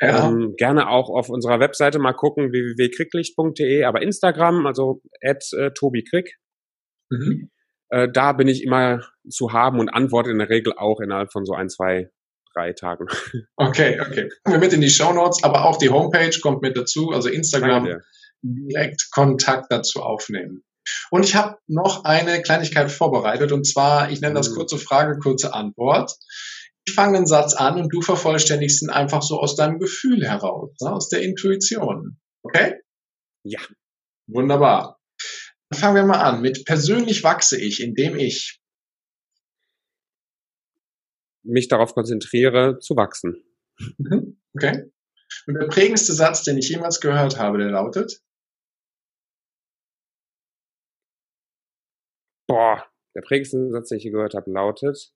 Ja. 0.00 0.28
Ähm, 0.28 0.54
gerne 0.56 0.88
auch 0.88 1.10
auf 1.10 1.28
unserer 1.28 1.58
Webseite 1.58 1.98
mal 1.98 2.12
gucken, 2.12 2.52
www.krieglicht.de, 2.52 3.82
aber 3.82 4.00
Instagram, 4.02 4.64
also 4.66 5.02
at 5.20 5.44
äh, 5.52 5.72
Tobi 5.72 6.04
Krieg. 6.04 6.36
Mhm. 7.10 7.50
Äh, 7.90 8.08
da 8.12 8.32
bin 8.32 8.48
ich 8.48 8.62
immer 8.62 9.02
zu 9.28 9.52
haben 9.52 9.80
und 9.80 9.88
antworte 9.88 10.30
in 10.30 10.38
der 10.38 10.50
Regel 10.50 10.74
auch 10.76 11.00
innerhalb 11.00 11.32
von 11.32 11.44
so 11.44 11.54
ein, 11.54 11.68
zwei, 11.68 12.10
drei 12.54 12.72
Tagen. 12.72 13.06
Okay, 13.56 14.00
okay. 14.00 14.28
Kommen 14.44 14.56
wir 14.56 14.60
mit 14.60 14.72
in 14.72 14.80
die 14.80 14.90
Show 14.90 15.12
Notes, 15.12 15.42
aber 15.42 15.64
auch 15.64 15.78
die 15.78 15.90
Homepage 15.90 16.38
kommt 16.40 16.62
mit 16.62 16.76
dazu, 16.76 17.10
also 17.10 17.28
Instagram 17.28 18.00
direkt 18.42 19.10
Kontakt 19.10 19.66
dazu 19.70 20.00
aufnehmen. 20.00 20.62
Und 21.10 21.24
ich 21.24 21.34
habe 21.34 21.58
noch 21.66 22.04
eine 22.04 22.40
Kleinigkeit 22.42 22.90
vorbereitet 22.90 23.52
und 23.52 23.66
zwar, 23.66 24.10
ich 24.10 24.20
nenne 24.20 24.34
das 24.34 24.50
mhm. 24.50 24.54
kurze 24.56 24.78
Frage, 24.78 25.18
kurze 25.18 25.54
Antwort. 25.54 26.12
Ich 26.86 26.94
fange 26.94 27.18
einen 27.18 27.26
Satz 27.26 27.54
an 27.54 27.78
und 27.78 27.92
du 27.92 28.00
vervollständigst 28.00 28.82
ihn 28.82 28.90
einfach 28.90 29.22
so 29.22 29.38
aus 29.38 29.56
deinem 29.56 29.78
Gefühl 29.78 30.26
heraus, 30.26 30.70
ne, 30.80 30.92
aus 30.92 31.08
der 31.10 31.20
Intuition. 31.20 32.18
Okay? 32.42 32.76
Ja. 33.44 33.60
Wunderbar. 34.26 34.97
Dann 35.70 35.80
fangen 35.80 35.96
wir 35.96 36.04
mal 36.04 36.20
an 36.20 36.40
mit 36.40 36.64
persönlich 36.64 37.22
wachse 37.24 37.60
ich, 37.60 37.82
indem 37.82 38.16
ich 38.16 38.60
mich 41.44 41.68
darauf 41.68 41.94
konzentriere, 41.94 42.78
zu 42.78 42.96
wachsen. 42.96 43.44
Mhm. 43.98 44.40
Okay. 44.54 44.90
Und 45.46 45.54
der 45.54 45.66
prägendste 45.66 46.12
Satz, 46.14 46.42
den 46.42 46.58
ich 46.58 46.68
jemals 46.68 47.00
gehört 47.00 47.38
habe, 47.38 47.58
der 47.58 47.70
lautet? 47.70 48.22
Boah, 52.48 52.86
der 53.14 53.20
prägendste 53.20 53.70
Satz, 53.70 53.90
den 53.90 53.98
ich 53.98 54.04
gehört 54.04 54.34
habe, 54.34 54.50
lautet, 54.50 55.12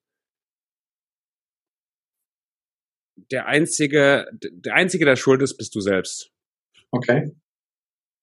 der 3.30 3.46
einzige, 3.46 4.26
der 4.42 4.74
einzige, 4.74 5.04
der 5.04 5.16
schuld 5.16 5.42
ist, 5.42 5.56
bist 5.56 5.74
du 5.74 5.80
selbst. 5.80 6.30
Okay. 6.90 7.34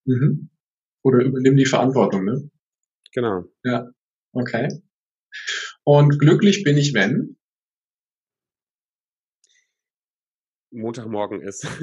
Mhm. 0.06 0.50
Oder 1.04 1.24
übernimm 1.24 1.56
die 1.56 1.66
Verantwortung, 1.66 2.26
ne? 2.26 2.50
Genau. 3.14 3.46
Ja. 3.64 3.88
Okay. 4.34 4.68
Und 5.84 6.20
glücklich 6.20 6.64
bin 6.64 6.78
ich, 6.78 6.94
wenn? 6.94 7.38
Montagmorgen 10.72 11.42
ist. 11.42 11.64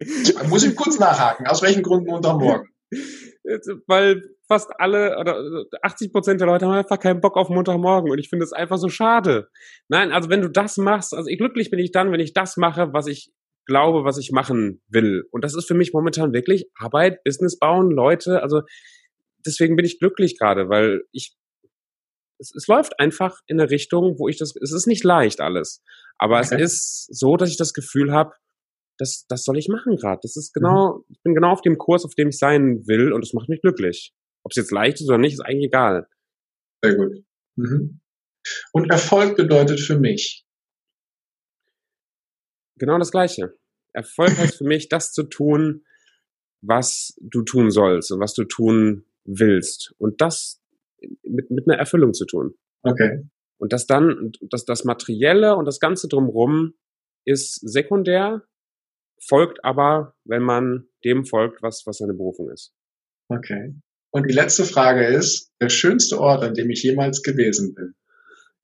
ist. 0.00 0.48
Muss 0.48 0.64
ich 0.64 0.74
kurz 0.74 0.98
nachhaken. 0.98 1.46
Aus 1.46 1.62
welchem 1.62 1.84
Grund 1.84 2.08
Montagmorgen? 2.08 2.68
Weil 3.86 4.22
fast 4.48 4.70
alle 4.78 5.18
oder 5.18 5.64
80 5.82 6.12
Prozent 6.12 6.40
der 6.40 6.48
Leute 6.48 6.66
haben 6.66 6.74
einfach 6.74 6.98
keinen 6.98 7.20
Bock 7.20 7.36
auf 7.36 7.48
Montagmorgen 7.48 8.10
und 8.10 8.18
ich 8.18 8.28
finde 8.28 8.44
es 8.44 8.52
einfach 8.52 8.78
so 8.78 8.88
schade. 8.88 9.48
Nein, 9.88 10.12
also 10.12 10.28
wenn 10.28 10.42
du 10.42 10.48
das 10.48 10.76
machst, 10.76 11.14
also 11.14 11.28
ich, 11.28 11.38
glücklich 11.38 11.70
bin 11.70 11.78
ich 11.78 11.92
dann, 11.92 12.12
wenn 12.12 12.20
ich 12.20 12.34
das 12.34 12.56
mache, 12.56 12.92
was 12.92 13.06
ich 13.06 13.32
glaube, 13.66 14.04
was 14.04 14.18
ich 14.18 14.32
machen 14.32 14.82
will. 14.88 15.24
Und 15.30 15.44
das 15.44 15.54
ist 15.54 15.66
für 15.66 15.74
mich 15.74 15.92
momentan 15.92 16.32
wirklich 16.32 16.66
Arbeit, 16.74 17.22
Business 17.24 17.58
bauen, 17.58 17.90
Leute. 17.90 18.42
Also 18.42 18.62
deswegen 19.46 19.76
bin 19.76 19.84
ich 19.84 19.98
glücklich 19.98 20.38
gerade, 20.38 20.68
weil 20.68 21.02
ich 21.12 21.36
es, 22.38 22.52
es 22.54 22.66
läuft 22.66 22.98
einfach 22.98 23.38
in 23.46 23.60
eine 23.60 23.70
Richtung, 23.70 24.18
wo 24.18 24.28
ich 24.28 24.36
das. 24.36 24.54
Es 24.60 24.72
ist 24.72 24.86
nicht 24.86 25.04
leicht 25.04 25.40
alles, 25.40 25.82
aber 26.18 26.40
okay. 26.40 26.60
es 26.60 27.06
ist 27.06 27.06
so, 27.08 27.36
dass 27.36 27.50
ich 27.50 27.56
das 27.56 27.72
Gefühl 27.72 28.12
habe, 28.12 28.32
das, 28.98 29.26
das 29.28 29.44
soll 29.44 29.58
ich 29.58 29.68
machen 29.68 29.96
gerade. 29.96 30.20
Das 30.22 30.36
ist 30.36 30.52
genau, 30.52 30.98
mhm. 30.98 31.04
ich 31.08 31.22
bin 31.22 31.34
genau 31.34 31.52
auf 31.52 31.62
dem 31.62 31.78
Kurs, 31.78 32.04
auf 32.04 32.14
dem 32.14 32.28
ich 32.28 32.38
sein 32.38 32.86
will 32.86 33.12
und 33.12 33.24
das 33.24 33.32
macht 33.32 33.48
mich 33.48 33.62
glücklich. 33.62 34.12
Ob 34.44 34.50
es 34.50 34.56
jetzt 34.56 34.72
leicht 34.72 35.00
ist 35.00 35.08
oder 35.08 35.18
nicht, 35.18 35.34
ist 35.34 35.40
eigentlich 35.40 35.68
egal. 35.68 36.08
Sehr 36.82 36.96
gut. 36.96 37.24
Mhm. 37.56 38.00
Und 38.72 38.90
Erfolg 38.90 39.36
bedeutet 39.36 39.80
für 39.80 39.98
mich? 39.98 40.44
Genau 42.82 42.98
das 42.98 43.12
Gleiche. 43.12 43.54
Erfolg 43.92 44.36
heißt 44.36 44.56
für 44.56 44.64
mich, 44.64 44.88
das 44.88 45.12
zu 45.12 45.22
tun, 45.22 45.84
was 46.62 47.16
du 47.20 47.42
tun 47.42 47.70
sollst 47.70 48.10
und 48.10 48.18
was 48.18 48.34
du 48.34 48.42
tun 48.42 49.04
willst. 49.24 49.94
Und 49.98 50.20
das 50.20 50.60
mit, 51.22 51.48
mit 51.52 51.68
einer 51.68 51.78
Erfüllung 51.78 52.12
zu 52.12 52.26
tun. 52.26 52.56
Okay. 52.82 53.22
Und 53.58 53.72
das 53.72 53.86
dann, 53.86 54.32
dass 54.50 54.64
das 54.64 54.82
Materielle 54.82 55.54
und 55.54 55.64
das 55.64 55.78
Ganze 55.78 56.08
drumherum 56.08 56.74
ist 57.24 57.60
sekundär, 57.60 58.42
folgt 59.24 59.64
aber, 59.64 60.16
wenn 60.24 60.42
man 60.42 60.88
dem 61.04 61.24
folgt, 61.24 61.62
was, 61.62 61.86
was 61.86 61.98
seine 61.98 62.14
Berufung 62.14 62.50
ist. 62.50 62.74
Okay. 63.28 63.76
Und 64.10 64.28
die 64.28 64.34
letzte 64.34 64.64
Frage 64.64 65.06
ist, 65.06 65.52
der 65.60 65.68
schönste 65.68 66.18
Ort, 66.18 66.42
an 66.42 66.54
dem 66.54 66.68
ich 66.68 66.82
jemals 66.82 67.22
gewesen 67.22 67.74
bin. 67.74 67.94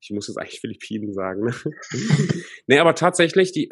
Ich 0.00 0.10
muss 0.10 0.28
jetzt 0.28 0.36
eigentlich 0.36 0.60
Philippinen 0.60 1.12
sagen. 1.12 1.44
Ne? 1.44 1.54
nee, 2.66 2.78
aber 2.78 2.94
tatsächlich, 2.94 3.52
die 3.52 3.68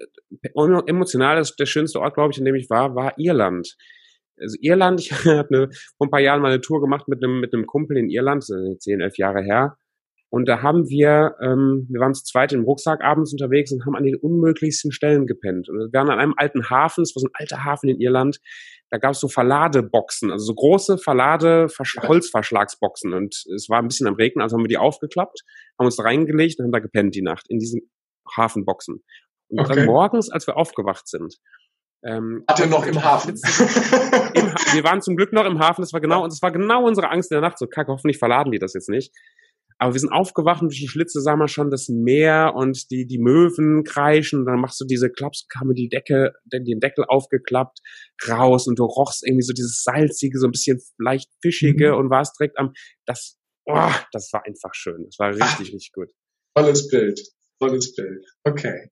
emotional 0.55 1.39
ist 1.39 1.57
der 1.57 1.67
schönste 1.67 2.01
Ort, 2.01 2.15
glaube 2.15 2.33
ich, 2.33 2.39
an 2.39 2.45
dem 2.45 2.55
ich 2.57 2.69
war, 2.69 2.95
war 2.95 3.15
Irland. 3.19 3.77
Also 4.39 4.57
Irland, 4.61 5.01
ich 5.01 5.13
habe 5.13 5.49
ne, 5.51 5.69
vor 5.97 6.07
ein 6.07 6.11
paar 6.11 6.21
Jahren 6.21 6.43
mal 6.43 6.53
eine 6.53 6.61
Tour 6.61 6.81
gemacht 6.81 7.09
mit 7.09 7.23
einem 7.23 7.41
mit 7.41 7.55
einem 7.55 7.67
Kumpel 7.67 7.97
in 7.97 8.11
Irland, 8.11 8.45
zehn, 8.79 9.01
elf 9.01 9.17
Jahre 9.19 9.43
her. 9.43 9.77
Und 10.29 10.49
da 10.49 10.61
haben 10.61 10.89
wir, 10.89 11.37
ähm, 11.41 11.87
wir 11.89 12.01
waren 12.01 12.15
zu 12.15 12.25
zweit 12.25 12.53
im 12.53 12.65
Rucksack 12.65 13.03
abends 13.03 13.33
unterwegs 13.33 13.73
und 13.73 13.87
haben 13.87 13.95
an 13.95 14.03
den 14.03 14.17
unmöglichsten 14.17 14.91
Stellen 14.91 15.27
gepennt. 15.27 15.69
Und 15.69 15.79
wir 15.79 15.93
waren 15.93 16.11
an 16.11 16.19
einem 16.19 16.35
alten 16.37 16.69
Hafen, 16.69 17.03
es 17.03 17.15
war 17.15 17.21
so 17.21 17.29
ein 17.29 17.35
alter 17.35 17.65
Hafen 17.65 17.89
in 17.89 18.01
Irland, 18.01 18.41
da 18.91 18.99
gab 18.99 19.13
es 19.13 19.21
so 19.21 19.29
Verladeboxen, 19.29 20.31
also 20.31 20.45
so 20.45 20.55
große 20.55 20.99
Verlade 20.99 21.69
Holzverschlagsboxen. 22.03 23.13
Und 23.13 23.45
es 23.55 23.69
war 23.69 23.79
ein 23.81 23.89
bisschen 23.89 24.07
am 24.07 24.15
Regnen, 24.15 24.43
also 24.43 24.57
haben 24.57 24.65
wir 24.65 24.69
die 24.69 24.79
aufgeklappt, 24.79 25.43
haben 25.79 25.87
uns 25.87 25.97
da 25.97 26.05
reingelegt 26.05 26.59
und 26.59 26.67
haben 26.67 26.73
da 26.73 26.79
gepennt 26.79 27.15
die 27.15 27.23
Nacht 27.23 27.47
in 27.49 27.59
diesen 27.59 27.91
Hafenboxen. 28.37 29.03
Und 29.49 29.61
okay. 29.61 29.77
dann 29.77 29.87
morgens, 29.87 30.31
als 30.31 30.47
wir 30.47 30.57
aufgewacht 30.57 31.09
sind, 31.09 31.37
ähm, 32.05 32.45
Hat 32.49 32.61
er 32.61 32.67
noch 32.67 32.87
im 32.87 33.03
Hafen? 33.03 33.31
Im 34.35 34.53
ha 34.53 34.75
wir 34.75 34.85
waren 34.85 35.01
zum 35.01 35.17
Glück 35.17 35.33
noch 35.33 35.45
im 35.45 35.59
Hafen, 35.59 35.83
das 35.83 35.93
war 35.93 36.01
genau, 36.01 36.23
und 36.23 36.33
das 36.33 36.43
war 36.43 36.53
genau 36.53 36.87
unsere 36.87 37.11
Angst 37.11 37.33
in 37.33 37.37
der 37.37 37.41
Nacht, 37.41 37.59
so 37.59 37.67
kacke, 37.67 37.91
hoffentlich 37.91 38.19
verladen 38.19 38.53
die 38.53 38.59
das 38.59 38.75
jetzt 38.75 38.89
nicht. 38.89 39.13
Aber 39.79 39.93
wir 39.93 40.01
sind 40.01 40.13
aufgewacht 40.13 40.63
und 40.63 40.69
durch 40.69 40.81
die 40.81 40.89
Schlitze 40.89 41.21
sah 41.21 41.37
man 41.37 41.49
schon 41.49 41.71
das 41.71 41.89
Meer 41.89 42.55
und 42.57 42.91
die, 42.91 43.07
die 43.07 43.19
Möwen 43.19 43.85
kreischen. 43.85 44.41
Und 44.41 44.47
dann 44.47 44.61
machst 44.61 44.81
du 44.81 44.87
diese 44.87 45.11
Klaps, 45.11 45.47
kam 45.49 45.75
die 45.75 45.89
Decke, 45.89 46.33
den 46.47 46.81
Deckel 46.81 47.05
aufgeklappt, 47.07 47.81
raus 48.27 48.67
und 48.67 48.79
du 48.79 48.85
rochst 48.85 49.27
irgendwie 49.27 49.43
so 49.43 49.53
dieses 49.53 49.83
salzige, 49.83 50.39
so 50.39 50.47
ein 50.47 50.53
bisschen 50.53 50.81
leicht 50.99 51.31
fischige 51.43 51.93
mhm. 51.93 51.99
und 51.99 52.11
warst 52.11 52.39
direkt 52.41 52.59
am, 52.59 52.73
das, 53.05 53.37
oh, 53.67 53.93
das 54.13 54.33
war 54.33 54.47
einfach 54.47 54.73
schön. 54.73 55.05
Das 55.05 55.19
war 55.19 55.29
richtig, 55.29 55.45
Ach, 55.45 55.61
richtig 55.61 55.93
gut. 55.93 56.09
Tolles 56.55 56.89
Bild. 56.89 57.21
Tolles 57.61 57.95
Bild. 57.95 58.25
Okay. 58.45 58.91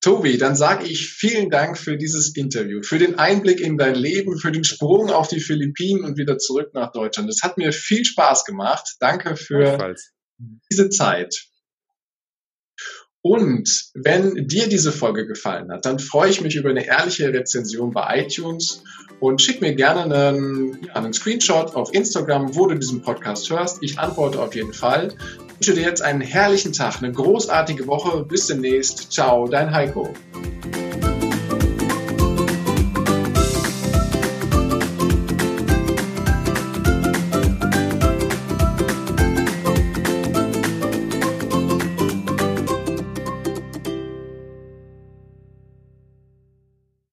Tobi, 0.00 0.38
dann 0.38 0.54
sage 0.54 0.86
ich 0.86 1.08
vielen 1.08 1.50
Dank 1.50 1.78
für 1.78 1.96
dieses 1.96 2.36
Interview, 2.36 2.82
für 2.82 2.98
den 2.98 3.18
Einblick 3.18 3.60
in 3.60 3.76
dein 3.76 3.94
Leben, 3.94 4.38
für 4.38 4.52
den 4.52 4.64
Sprung 4.64 5.10
auf 5.10 5.28
die 5.28 5.40
Philippinen 5.40 6.04
und 6.04 6.16
wieder 6.16 6.38
zurück 6.38 6.70
nach 6.74 6.92
Deutschland. 6.92 7.28
Es 7.28 7.42
hat 7.42 7.58
mir 7.58 7.72
viel 7.72 8.04
Spaß 8.04 8.44
gemacht. 8.44 8.96
Danke 9.00 9.36
für 9.36 9.94
diese 10.70 10.90
Zeit. 10.90 11.46
Und 13.28 13.90
wenn 13.94 14.46
dir 14.46 14.68
diese 14.68 14.92
Folge 14.92 15.26
gefallen 15.26 15.72
hat, 15.72 15.84
dann 15.84 15.98
freue 15.98 16.30
ich 16.30 16.42
mich 16.42 16.54
über 16.54 16.70
eine 16.70 16.86
ehrliche 16.86 17.32
Rezension 17.32 17.90
bei 17.90 18.20
iTunes 18.20 18.84
und 19.18 19.42
schick 19.42 19.60
mir 19.60 19.74
gerne 19.74 20.04
einen, 20.04 20.88
einen 20.94 21.12
Screenshot 21.12 21.74
auf 21.74 21.92
Instagram, 21.92 22.54
wo 22.54 22.68
du 22.68 22.76
diesen 22.76 23.02
Podcast 23.02 23.50
hörst. 23.50 23.82
Ich 23.82 23.98
antworte 23.98 24.40
auf 24.40 24.54
jeden 24.54 24.72
Fall. 24.72 25.08
Ich 25.58 25.66
wünsche 25.66 25.74
dir 25.74 25.88
jetzt 25.88 26.02
einen 26.02 26.20
herrlichen 26.20 26.72
Tag, 26.72 27.02
eine 27.02 27.10
großartige 27.10 27.88
Woche. 27.88 28.22
Bis 28.22 28.46
demnächst. 28.46 29.10
Ciao, 29.10 29.48
dein 29.48 29.72
Heiko. 29.72 30.14